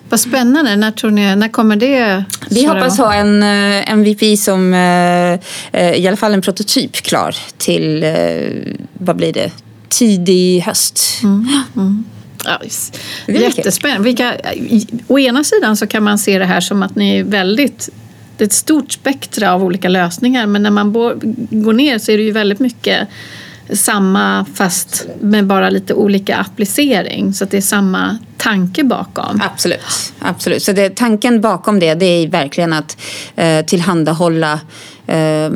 [0.10, 0.76] Vad spännande.
[0.76, 2.24] När, tror ni, när kommer det?
[2.50, 5.40] Vi hoppas ha en MVP som, uh,
[5.82, 8.06] uh, i alla fall en prototyp klar till,
[8.94, 9.52] vad blir det,
[9.90, 11.02] tidig höst.
[11.24, 12.04] Mm.
[13.28, 14.04] Jättespännande.
[14.04, 14.34] Vilka,
[15.08, 17.90] å ena sidan så kan man se det här som att ni är väldigt
[18.38, 20.94] det är ett stort spektra av olika lösningar men när man
[21.50, 23.08] går ner så är det ju väldigt mycket
[23.74, 27.34] samma fast med bara lite olika applicering.
[27.34, 29.42] Så att det är samma tanke bakom.
[29.44, 30.14] Absolut.
[30.20, 30.64] Absolut.
[30.64, 32.98] Så det, tanken bakom det, det är verkligen att
[33.36, 34.60] eh, tillhandahålla
[35.08, 35.52] eh,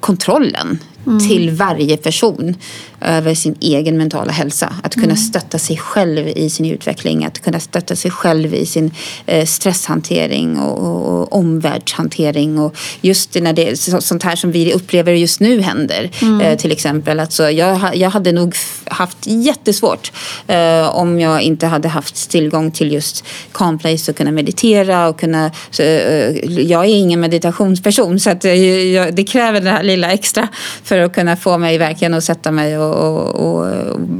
[0.00, 1.28] kontrollen mm.
[1.28, 2.54] till varje person
[3.00, 4.74] över sin egen mentala hälsa.
[4.82, 5.16] Att kunna mm.
[5.16, 8.90] stötta sig själv i sin utveckling, att kunna stötta sig själv i sin
[9.26, 12.58] eh, stresshantering och, och, och omvärldshantering.
[12.58, 16.10] Och just när det är sånt här som vi upplever just nu händer.
[16.22, 16.40] Mm.
[16.40, 17.20] Eh, till exempel.
[17.20, 20.12] Alltså, jag, jag hade nog haft jättesvårt
[20.46, 25.50] eh, om jag inte hade haft tillgång till just Calmplace och kunna meditera och kunna...
[25.70, 26.30] Så, eh,
[26.60, 30.48] jag är ingen meditationsperson så att, jag, det kräver det här lilla extra
[30.82, 33.66] för att kunna få mig verkligen att sätta mig och och, och,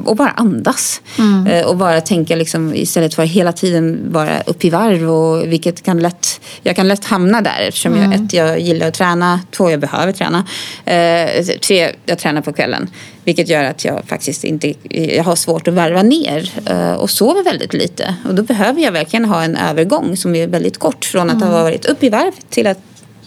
[0.04, 1.00] och bara andas.
[1.18, 1.46] Mm.
[1.46, 5.10] Eh, och bara tänka liksom, istället för att hela tiden vara upp i varv.
[5.10, 8.12] Och vilket kan lätt, jag kan lätt hamna där eftersom mm.
[8.12, 10.44] jag, ett, jag gillar att träna, två, jag behöver träna.
[10.84, 12.90] Eh, tre, jag tränar på kvällen.
[13.24, 17.44] Vilket gör att jag faktiskt inte jag har svårt att varva ner eh, och sover
[17.44, 18.14] väldigt lite.
[18.28, 21.48] Och då behöver jag verkligen ha en övergång som är väldigt kort från att mm.
[21.48, 22.78] ha varit upp i varv till att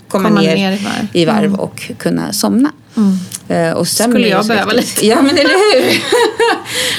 [0.08, 1.60] komma, komma ner, ner, i varv, i varv mm.
[1.60, 2.72] och kunna somna.
[2.98, 3.18] Mm.
[3.52, 5.08] Uh, och sen Skulle jag behöva lite.
[5.08, 6.02] Ja, men eller hur?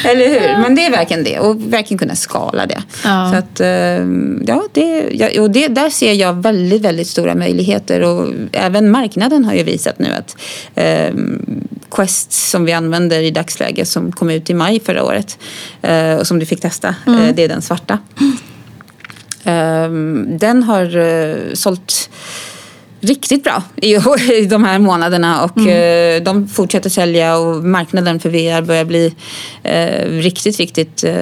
[0.11, 0.63] eller hur?
[0.63, 1.39] Men det är verkligen det.
[1.39, 2.83] Och verkligen kunna skala det.
[3.05, 3.31] Ja.
[3.33, 8.01] Så att, uh, ja, det, och det, där ser jag väldigt, väldigt stora möjligheter.
[8.01, 10.37] Och även marknaden har ju visat nu att
[10.79, 11.21] uh,
[11.91, 15.39] Quest som vi använder i dagsläget som kom ut i maj förra året
[16.19, 17.35] och som du fick testa, mm.
[17.35, 17.99] det är den svarta.
[20.39, 22.11] den har sålt
[23.03, 23.95] riktigt bra i,
[24.33, 26.17] i de här månaderna och mm.
[26.17, 29.15] eh, de fortsätter sälja och marknaden för VR börjar bli
[29.63, 31.13] eh, riktigt, riktigt, eh,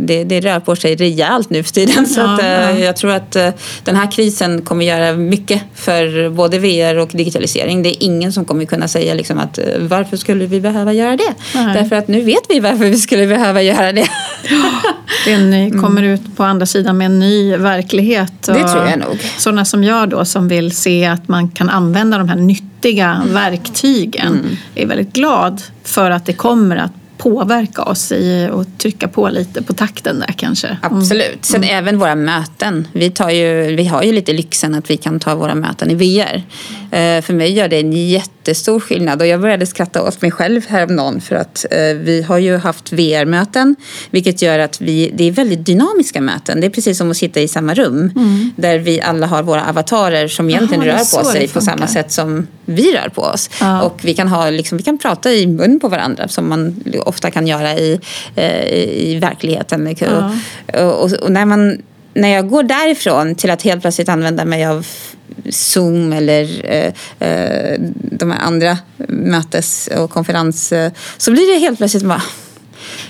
[0.00, 2.06] det, det rör på sig rejält nu för tiden.
[2.06, 2.78] Så ja, att, eh, ja.
[2.78, 3.50] jag tror att eh,
[3.84, 7.82] den här krisen kommer göra mycket för både VR och digitalisering.
[7.82, 11.16] Det är ingen som kommer kunna säga liksom att eh, varför skulle vi behöva göra
[11.16, 11.34] det?
[11.54, 11.74] Nej.
[11.74, 14.08] Därför att nu vet vi varför vi skulle behöva göra det.
[15.24, 15.82] det ny, mm.
[15.82, 18.48] kommer ut på andra sidan med en ny verklighet.
[18.48, 19.18] Och det tror jag nog.
[19.38, 23.34] Sådana som jag då som vill se att man kan använda de här nyttiga mm.
[23.34, 24.26] verktygen.
[24.26, 24.56] Mm.
[24.74, 29.28] Jag är väldigt glad för att det kommer att påverka oss i och trycka på
[29.28, 30.66] lite på takten där kanske.
[30.66, 30.78] Mm.
[30.82, 31.44] Absolut.
[31.44, 31.76] Sen mm.
[31.76, 32.88] även våra möten.
[32.92, 35.94] Vi, tar ju, vi har ju lite lyxen att vi kan ta våra möten i
[35.94, 36.42] VR.
[36.90, 37.90] Eh, för mig gör det en
[38.40, 42.38] jättestor skillnad och jag började skratta åt mig själv häromdagen för att eh, vi har
[42.38, 43.76] ju haft VR-möten
[44.10, 46.60] vilket gör att vi, det är väldigt dynamiska möten.
[46.60, 48.50] Det är precis som att sitta i samma rum mm.
[48.56, 52.12] där vi alla har våra avatarer som egentligen Aha, rör på sig på samma sätt
[52.12, 53.50] som vi rör på oss.
[53.60, 53.82] Ja.
[53.82, 57.30] Och vi kan, ha, liksom, vi kan prata i mun på varandra som man ofta
[57.30, 58.00] kan göra i,
[58.34, 58.64] eh,
[59.12, 59.96] i verkligheten.
[59.98, 60.32] Ja.
[60.74, 61.82] Och, och, och, när, man,
[62.20, 64.86] när jag går därifrån till att helt plötsligt använda mig av
[65.50, 66.92] Zoom eller eh,
[67.28, 72.22] eh, de här andra mötes och konferens eh, så blir det helt plötsligt bara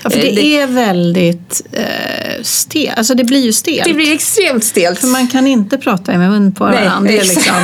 [0.03, 2.97] Ja, för det, det är väldigt eh, stelt.
[2.97, 3.83] Alltså det blir ju stelt.
[3.85, 4.99] Det blir extremt stelt.
[4.99, 7.11] För man kan inte prata med mun på varandra.
[7.11, 7.55] Det är liksom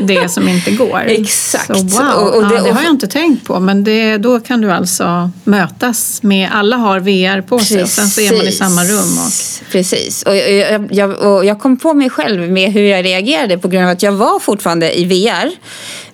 [0.00, 1.04] det som inte går.
[1.06, 1.66] Exakt.
[1.66, 2.00] Så, wow.
[2.14, 3.60] Och, och det, ja, det, har jag inte tänkt på.
[3.60, 7.82] Men det, då kan du alltså mötas med, alla har VR på sig Precis.
[7.82, 9.18] och sen så är man i samma rum.
[9.26, 9.32] Och...
[9.72, 10.22] Precis.
[10.22, 13.84] Och jag, jag, och jag kom på mig själv med hur jag reagerade på grund
[13.84, 15.50] av att jag var fortfarande i VR.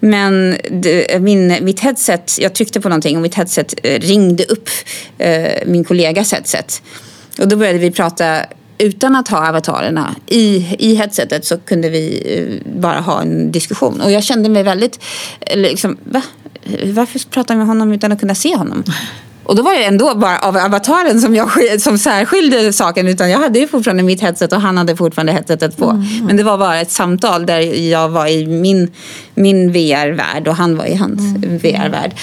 [0.01, 4.69] Men det, min, mitt headset, jag tryckte på någonting och mitt headset eh, ringde upp
[5.19, 6.83] eh, min kollegas headset.
[7.39, 8.47] Och då började vi prata
[8.79, 14.01] utan att ha avatarerna i, i headsetet så kunde vi eh, bara ha en diskussion.
[14.01, 15.01] Och jag kände mig väldigt,
[15.55, 16.23] liksom, va?
[16.85, 18.85] Varför pratar jag med honom utan att kunna se honom?
[19.47, 23.09] Och då var det ändå bara av avataren som, jag, som särskilde saken.
[23.09, 25.91] Utan jag hade ju fortfarande mitt headset och han hade fortfarande headsetet på.
[25.91, 26.27] Mm.
[26.27, 28.91] Men det var bara ett samtal där jag var i min,
[29.35, 31.59] min VR-värld och han var i hans mm.
[31.59, 32.15] VR-värld.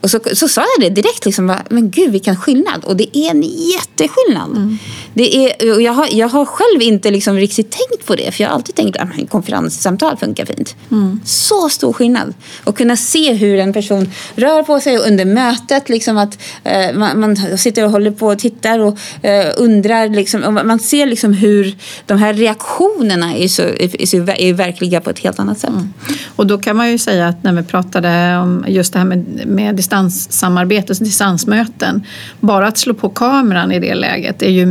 [0.00, 2.84] Och så, så sa jag det direkt, liksom, men gud vilken skillnad.
[2.84, 4.50] Och det är en jätteskillnad.
[4.50, 4.78] Mm.
[5.14, 8.34] Det är, jag, har, jag har själv inte liksom riktigt tänkt på det.
[8.34, 10.76] För jag har alltid tänkt att konferenssamtal funkar fint.
[10.90, 11.20] Mm.
[11.24, 12.34] Så stor skillnad.
[12.64, 15.88] Och kunna se hur en person rör på sig under mötet.
[15.88, 20.08] Liksom att eh, man, man, sitter och håller på och tittar och eh, undrar.
[20.08, 21.76] Liksom, och man ser liksom hur
[22.06, 25.70] de här reaktionerna är, så, är, så, är verkliga på ett helt annat sätt.
[25.70, 25.92] Mm.
[26.36, 29.46] Och då kan man ju säga att när vi pratade om just det här med,
[29.46, 32.02] med distanssamarbete, distansmöten.
[32.40, 34.66] Bara att slå på kameran i det läget är ju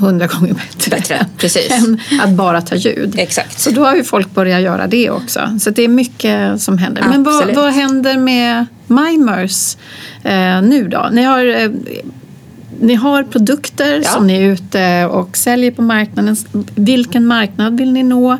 [0.00, 1.70] hundra gånger bättre, bättre precis.
[1.70, 3.14] än att bara ta ljud.
[3.18, 3.60] Exakt.
[3.60, 5.58] Så då har ju folk börjat göra det också.
[5.60, 7.04] Så det är mycket som händer.
[7.08, 9.76] Men vad, vad händer med Mimers
[10.22, 11.08] eh, nu då?
[11.12, 11.70] Ni har eh,
[12.80, 14.10] ni har produkter ja.
[14.10, 16.36] som ni är ute och säljer på marknaden.
[16.74, 18.38] Vilken marknad vill ni nå?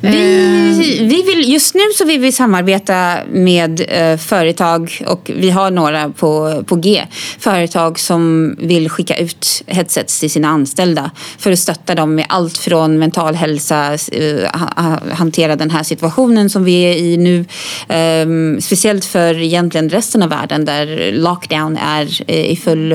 [0.00, 5.50] Vi, eh, vi vill, just nu så vill vi samarbeta med eh, företag och vi
[5.50, 7.02] har några på, på G.
[7.38, 12.58] Företag som vill skicka ut headsets till sina anställda för att stötta dem med allt
[12.58, 14.50] från mental hälsa, eh,
[15.12, 17.44] hantera den här situationen som vi är i nu.
[17.88, 22.94] Eh, speciellt för egentligen resten av världen där lockdown är i full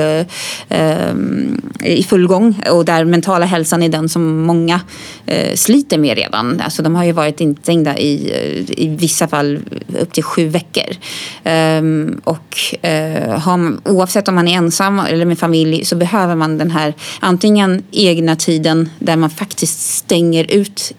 [0.79, 4.81] Ehm, i full gång och där mentala hälsan är den som många
[5.25, 6.61] eh, sliter med redan.
[6.61, 9.59] Alltså de har ju varit instängda i, eh, i vissa fall
[9.99, 10.95] upp till sju veckor.
[11.43, 16.35] Ehm, och eh, har man, oavsett om man är ensam eller med familj så behöver
[16.35, 20.93] man den här antingen egna tiden där man faktiskt stänger ut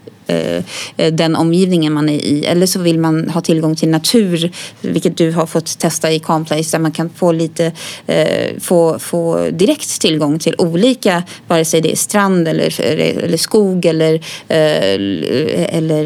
[1.12, 2.44] den omgivningen man är i.
[2.44, 6.76] Eller så vill man ha tillgång till natur, vilket du har fått testa i Camplace,
[6.76, 7.72] där man kan få lite,
[8.06, 13.86] eh, få, få direkt tillgång till olika, vare sig det är strand eller, eller skog
[13.86, 16.04] eller, eller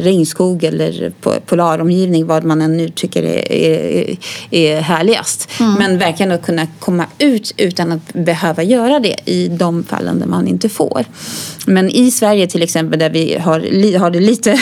[0.00, 1.12] regnskog eller
[1.46, 4.16] polaromgivning, vad man än nu tycker är, är,
[4.50, 5.50] är härligast.
[5.60, 5.74] Mm.
[5.74, 10.26] Men verkligen att kunna komma ut utan att behöva göra det i de fallen där
[10.26, 11.04] man inte får.
[11.66, 13.60] Men i Sverige till exempel där vi har
[13.98, 14.60] har det lite,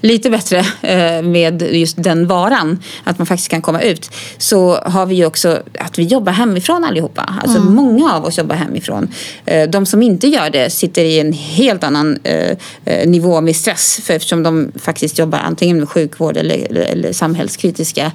[0.00, 5.06] lite bättre eh, med just den varan, att man faktiskt kan komma ut, så har
[5.06, 7.34] vi ju också att vi jobbar hemifrån allihopa.
[7.42, 7.74] Alltså mm.
[7.74, 9.08] många av oss jobbar hemifrån.
[9.44, 12.56] Eh, de som inte gör det sitter i en helt annan eh,
[13.06, 18.12] nivå med stress för eftersom de faktiskt jobbar antingen med sjukvård eller, eller samhällskritiska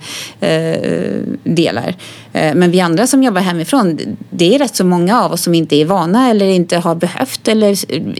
[1.43, 1.95] delar.
[2.36, 5.53] Eh, men vi andra som jobbar hemifrån, det är rätt så många av oss som
[5.53, 7.69] inte är vana eller inte har behövt eller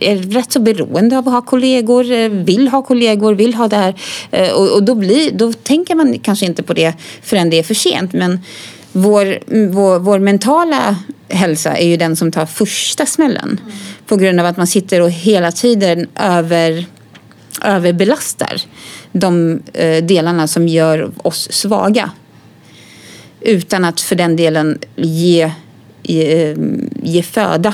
[0.04, 3.76] är rätt så beroende av att ha kollegor eh, vill ha kollegor, vill ha det
[3.76, 3.96] här.
[4.32, 7.74] Eh, och, då, blir, då tänker man kanske inte på det förrän det är för
[7.74, 8.14] sent.
[8.14, 8.40] Men
[8.92, 9.40] vår,
[9.72, 10.96] vår, vår mentala
[11.30, 13.60] hälsa är ju den som tar första smällen.
[13.64, 13.76] Mm.
[14.08, 16.86] På grund av att man sitter och hela tiden över,
[17.62, 18.62] överbelastar
[19.12, 19.62] de
[20.02, 22.12] delarna som gör oss svaga.
[23.46, 25.52] Utan att för den delen ge,
[26.04, 26.56] ge,
[27.04, 27.74] ge föda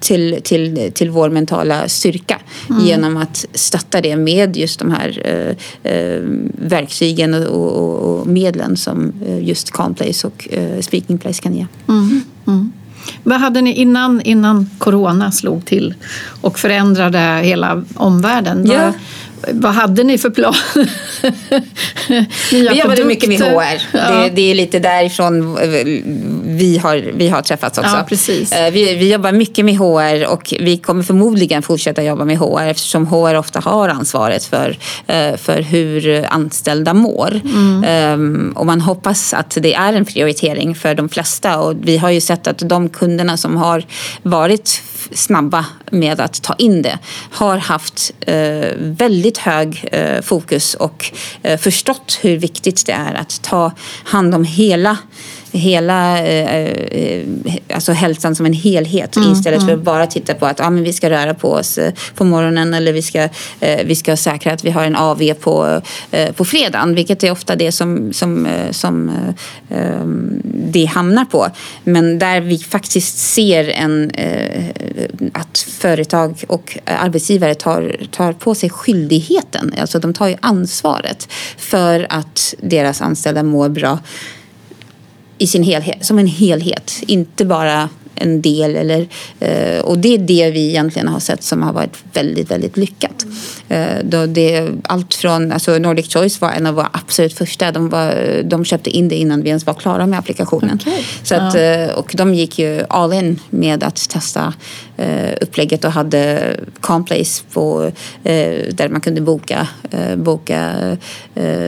[0.00, 2.40] till, till, till vår mentala styrka
[2.70, 2.86] mm.
[2.86, 6.20] genom att stötta det med just de här eh, eh,
[6.52, 11.66] verktygen och, och, och, medlen som eh, just Calmplace och eh, Speaking Place kan ge.
[11.88, 12.20] Mm.
[12.46, 12.72] Mm.
[13.22, 15.94] Vad hade ni innan, innan corona slog till
[16.40, 18.66] och förändrade hela omvärlden?
[18.66, 18.92] Ja
[19.52, 20.54] vad hade ni för plan?
[22.50, 23.82] vi jobbade mycket med HR.
[23.92, 24.10] Ja.
[24.10, 25.58] Det, det, är lite därifrån
[26.44, 27.96] vi har, vi har träffats också.
[27.96, 28.52] Ja, precis.
[28.52, 32.66] Eh, vi, vi jobbar mycket med HR och vi kommer förmodligen fortsätta jobba med HR
[32.66, 37.40] eftersom HR ofta har ansvaret för, eh, för hur anställda mår.
[37.44, 37.84] Mm.
[37.86, 42.10] Ehm, och man hoppas att det är en prioritering för de flesta och vi har
[42.10, 43.84] ju sett att de kunderna som har
[44.22, 44.82] varit
[45.12, 46.98] snabba med att ta in det
[47.30, 53.42] har haft eh, väldigt hög eh, fokus och eh, förstått hur viktigt det är att
[53.42, 53.72] ta
[54.04, 54.98] hand om hela
[55.54, 57.26] hela eh, eh,
[57.74, 59.68] alltså hälsan som en helhet mm, istället mm.
[59.68, 62.24] för att bara titta på att ah, men vi ska röra på oss eh, på
[62.24, 63.28] morgonen eller vi ska,
[63.60, 67.30] eh, vi ska säkra att vi har en AV på, eh, på fredagen vilket är
[67.30, 69.10] ofta det som, som, eh, som
[70.44, 71.46] det hamnar på.
[71.84, 74.10] Men där vi faktiskt ser en,
[75.32, 81.28] att företag och arbetsgivare tar, tar på sig skyldigheten, alltså de tar ju ansvaret
[81.58, 83.98] för att deras anställda mår bra
[85.38, 87.02] i sin helhet, som en helhet.
[87.06, 88.76] Inte bara en del.
[88.76, 89.08] Eller,
[89.40, 93.26] eh, och det är det vi egentligen har sett som har varit väldigt, väldigt lyckat.
[93.68, 97.72] Eh, då det, allt från, alltså Nordic Choice var en av våra absolut första.
[97.72, 100.74] De, var, de köpte in det innan vi ens var klara med applikationen.
[100.74, 101.02] Okay.
[101.22, 101.94] Så att, ja.
[101.94, 104.54] Och de gick ju all in med att testa
[105.40, 107.90] upplägget och hade Complace på,
[108.70, 109.68] där man kunde boka,
[110.16, 110.72] boka,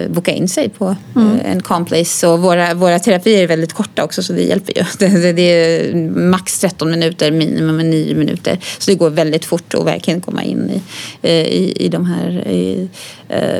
[0.08, 1.40] boka in sig på mm.
[1.44, 2.04] en Complace.
[2.04, 4.84] Så våra, våra terapier är väldigt korta också så det hjälper ju.
[4.98, 8.58] Det, det är max 13 minuter, minimum 9 minuter.
[8.78, 10.80] Så det går väldigt fort att verkligen komma in
[11.22, 12.88] i, i, i de här i,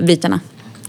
[0.02, 0.40] bitarna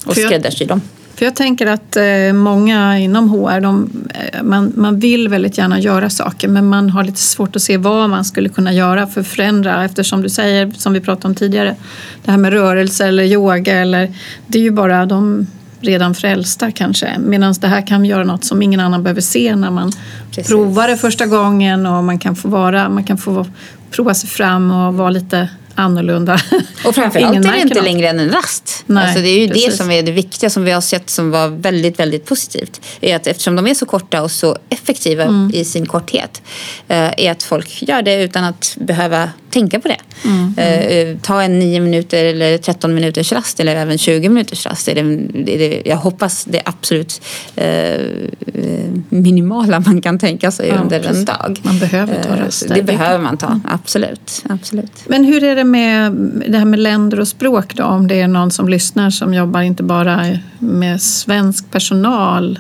[0.06, 0.82] och skräddarsy dem.
[1.18, 5.80] För jag tänker att eh, många inom HR, de, eh, man, man vill väldigt gärna
[5.80, 9.22] göra saker men man har lite svårt att se vad man skulle kunna göra för
[9.22, 11.76] att förändra eftersom du säger, som vi pratade om tidigare,
[12.26, 14.14] det här med rörelse eller yoga eller
[14.48, 15.48] det är ju bara de
[15.82, 17.18] redan frälsta kanske.
[17.20, 19.92] Medan det här kan göra något som ingen annan behöver se när man
[20.30, 20.48] Precis.
[20.48, 23.46] provar det första gången och man kan få vara, man kan få
[23.92, 26.40] prova sig fram och vara lite annorlunda.
[26.86, 27.84] Och framförallt är det inte något.
[27.84, 28.84] längre än en rast.
[28.86, 29.66] Nej, alltså det är ju precis.
[29.66, 32.82] det som är det viktiga som vi har sett som var väldigt, väldigt positivt.
[33.02, 35.52] Är att eftersom de är så korta och så effektiva mm.
[35.54, 36.42] i sin korthet
[36.88, 40.00] eh, är att folk gör det utan att behöva tänka på det.
[40.26, 40.54] Mm.
[40.58, 41.20] Mm.
[41.20, 44.88] ta en 9 minuter eller 13 minuters rast eller även 20 minuters rast.
[44.88, 45.02] Är det,
[45.54, 47.22] är det, jag hoppas det absolut
[47.56, 48.02] eh,
[49.10, 51.18] minimala man kan tänka sig ja, under precis.
[51.18, 51.60] en dag.
[51.64, 52.76] Man behöver ta raster.
[52.76, 54.92] Det behöver man ta, absolut, absolut.
[55.06, 56.12] Men hur är det med
[56.48, 57.84] det här med länder och språk då?
[57.84, 62.60] Om det är någon som lyssnar som jobbar inte bara med svensk personal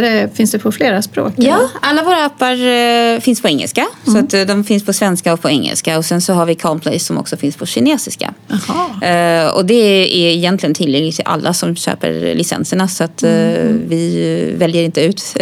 [0.00, 1.32] det, finns det på flera språk?
[1.36, 1.68] Ja, eller?
[1.80, 3.86] alla våra appar eh, finns på engelska.
[4.06, 4.28] Mm.
[4.30, 5.98] Så eh, de finns på svenska och på engelska.
[5.98, 8.34] Och sen så har vi Calmplay som också finns på kinesiska.
[9.02, 12.88] Eh, och det är egentligen tillgängligt till alla som köper licenserna.
[12.88, 13.88] Så att mm.
[13.88, 15.36] vi väljer inte ut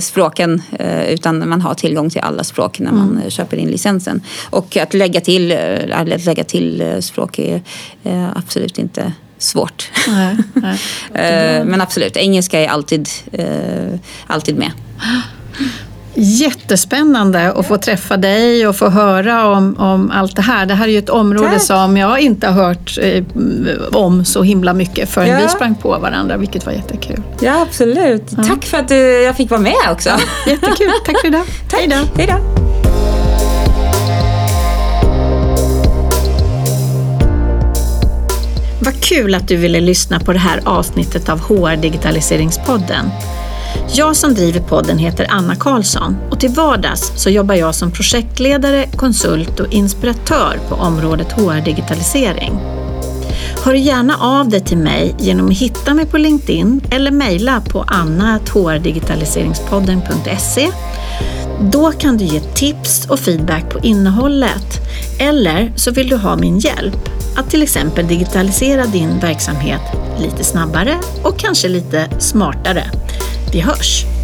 [0.04, 0.62] språken
[1.08, 3.30] utan man har tillgång till alla språk när man mm.
[3.30, 4.20] köper in licensen.
[4.50, 5.58] Och att lägga till,
[5.92, 7.62] att lägga till språk är
[8.34, 9.90] absolut inte svårt.
[10.08, 10.78] Nej, nej.
[11.14, 14.70] Eh, men absolut, engelska är alltid, eh, alltid med.
[16.14, 20.66] Jättespännande att få träffa dig och få höra om, om allt det här.
[20.66, 21.62] Det här är ju ett område Tack.
[21.62, 23.24] som jag inte har hört eh,
[23.92, 25.38] om så himla mycket förrän ja.
[25.42, 27.22] vi sprang på varandra, vilket var jättekul.
[27.40, 28.24] Ja, absolut.
[28.36, 28.42] Ja.
[28.42, 28.90] Tack för att
[29.24, 30.10] jag fick vara med också.
[30.46, 30.90] Jättekul.
[31.06, 31.44] Tack för idag.
[31.70, 31.80] Tack.
[32.16, 32.67] Hej då.
[38.80, 43.10] Vad kul att du ville lyssna på det här avsnittet av HR Digitaliseringspodden.
[43.94, 48.86] Jag som driver podden heter Anna Karlsson och till vardags så jobbar jag som projektledare,
[48.96, 52.60] konsult och inspiratör på området HR-digitalisering.
[53.64, 57.84] Hör gärna av dig till mig genom att hitta mig på LinkedIn eller mejla på
[57.86, 60.70] anna.hrdigitaliseringspodden.se.
[61.60, 64.80] Då kan du ge tips och feedback på innehållet
[65.18, 69.80] eller så vill du ha min hjälp att till exempel digitalisera din verksamhet
[70.20, 72.84] lite snabbare och kanske lite smartare.
[73.52, 74.17] Vi hörs!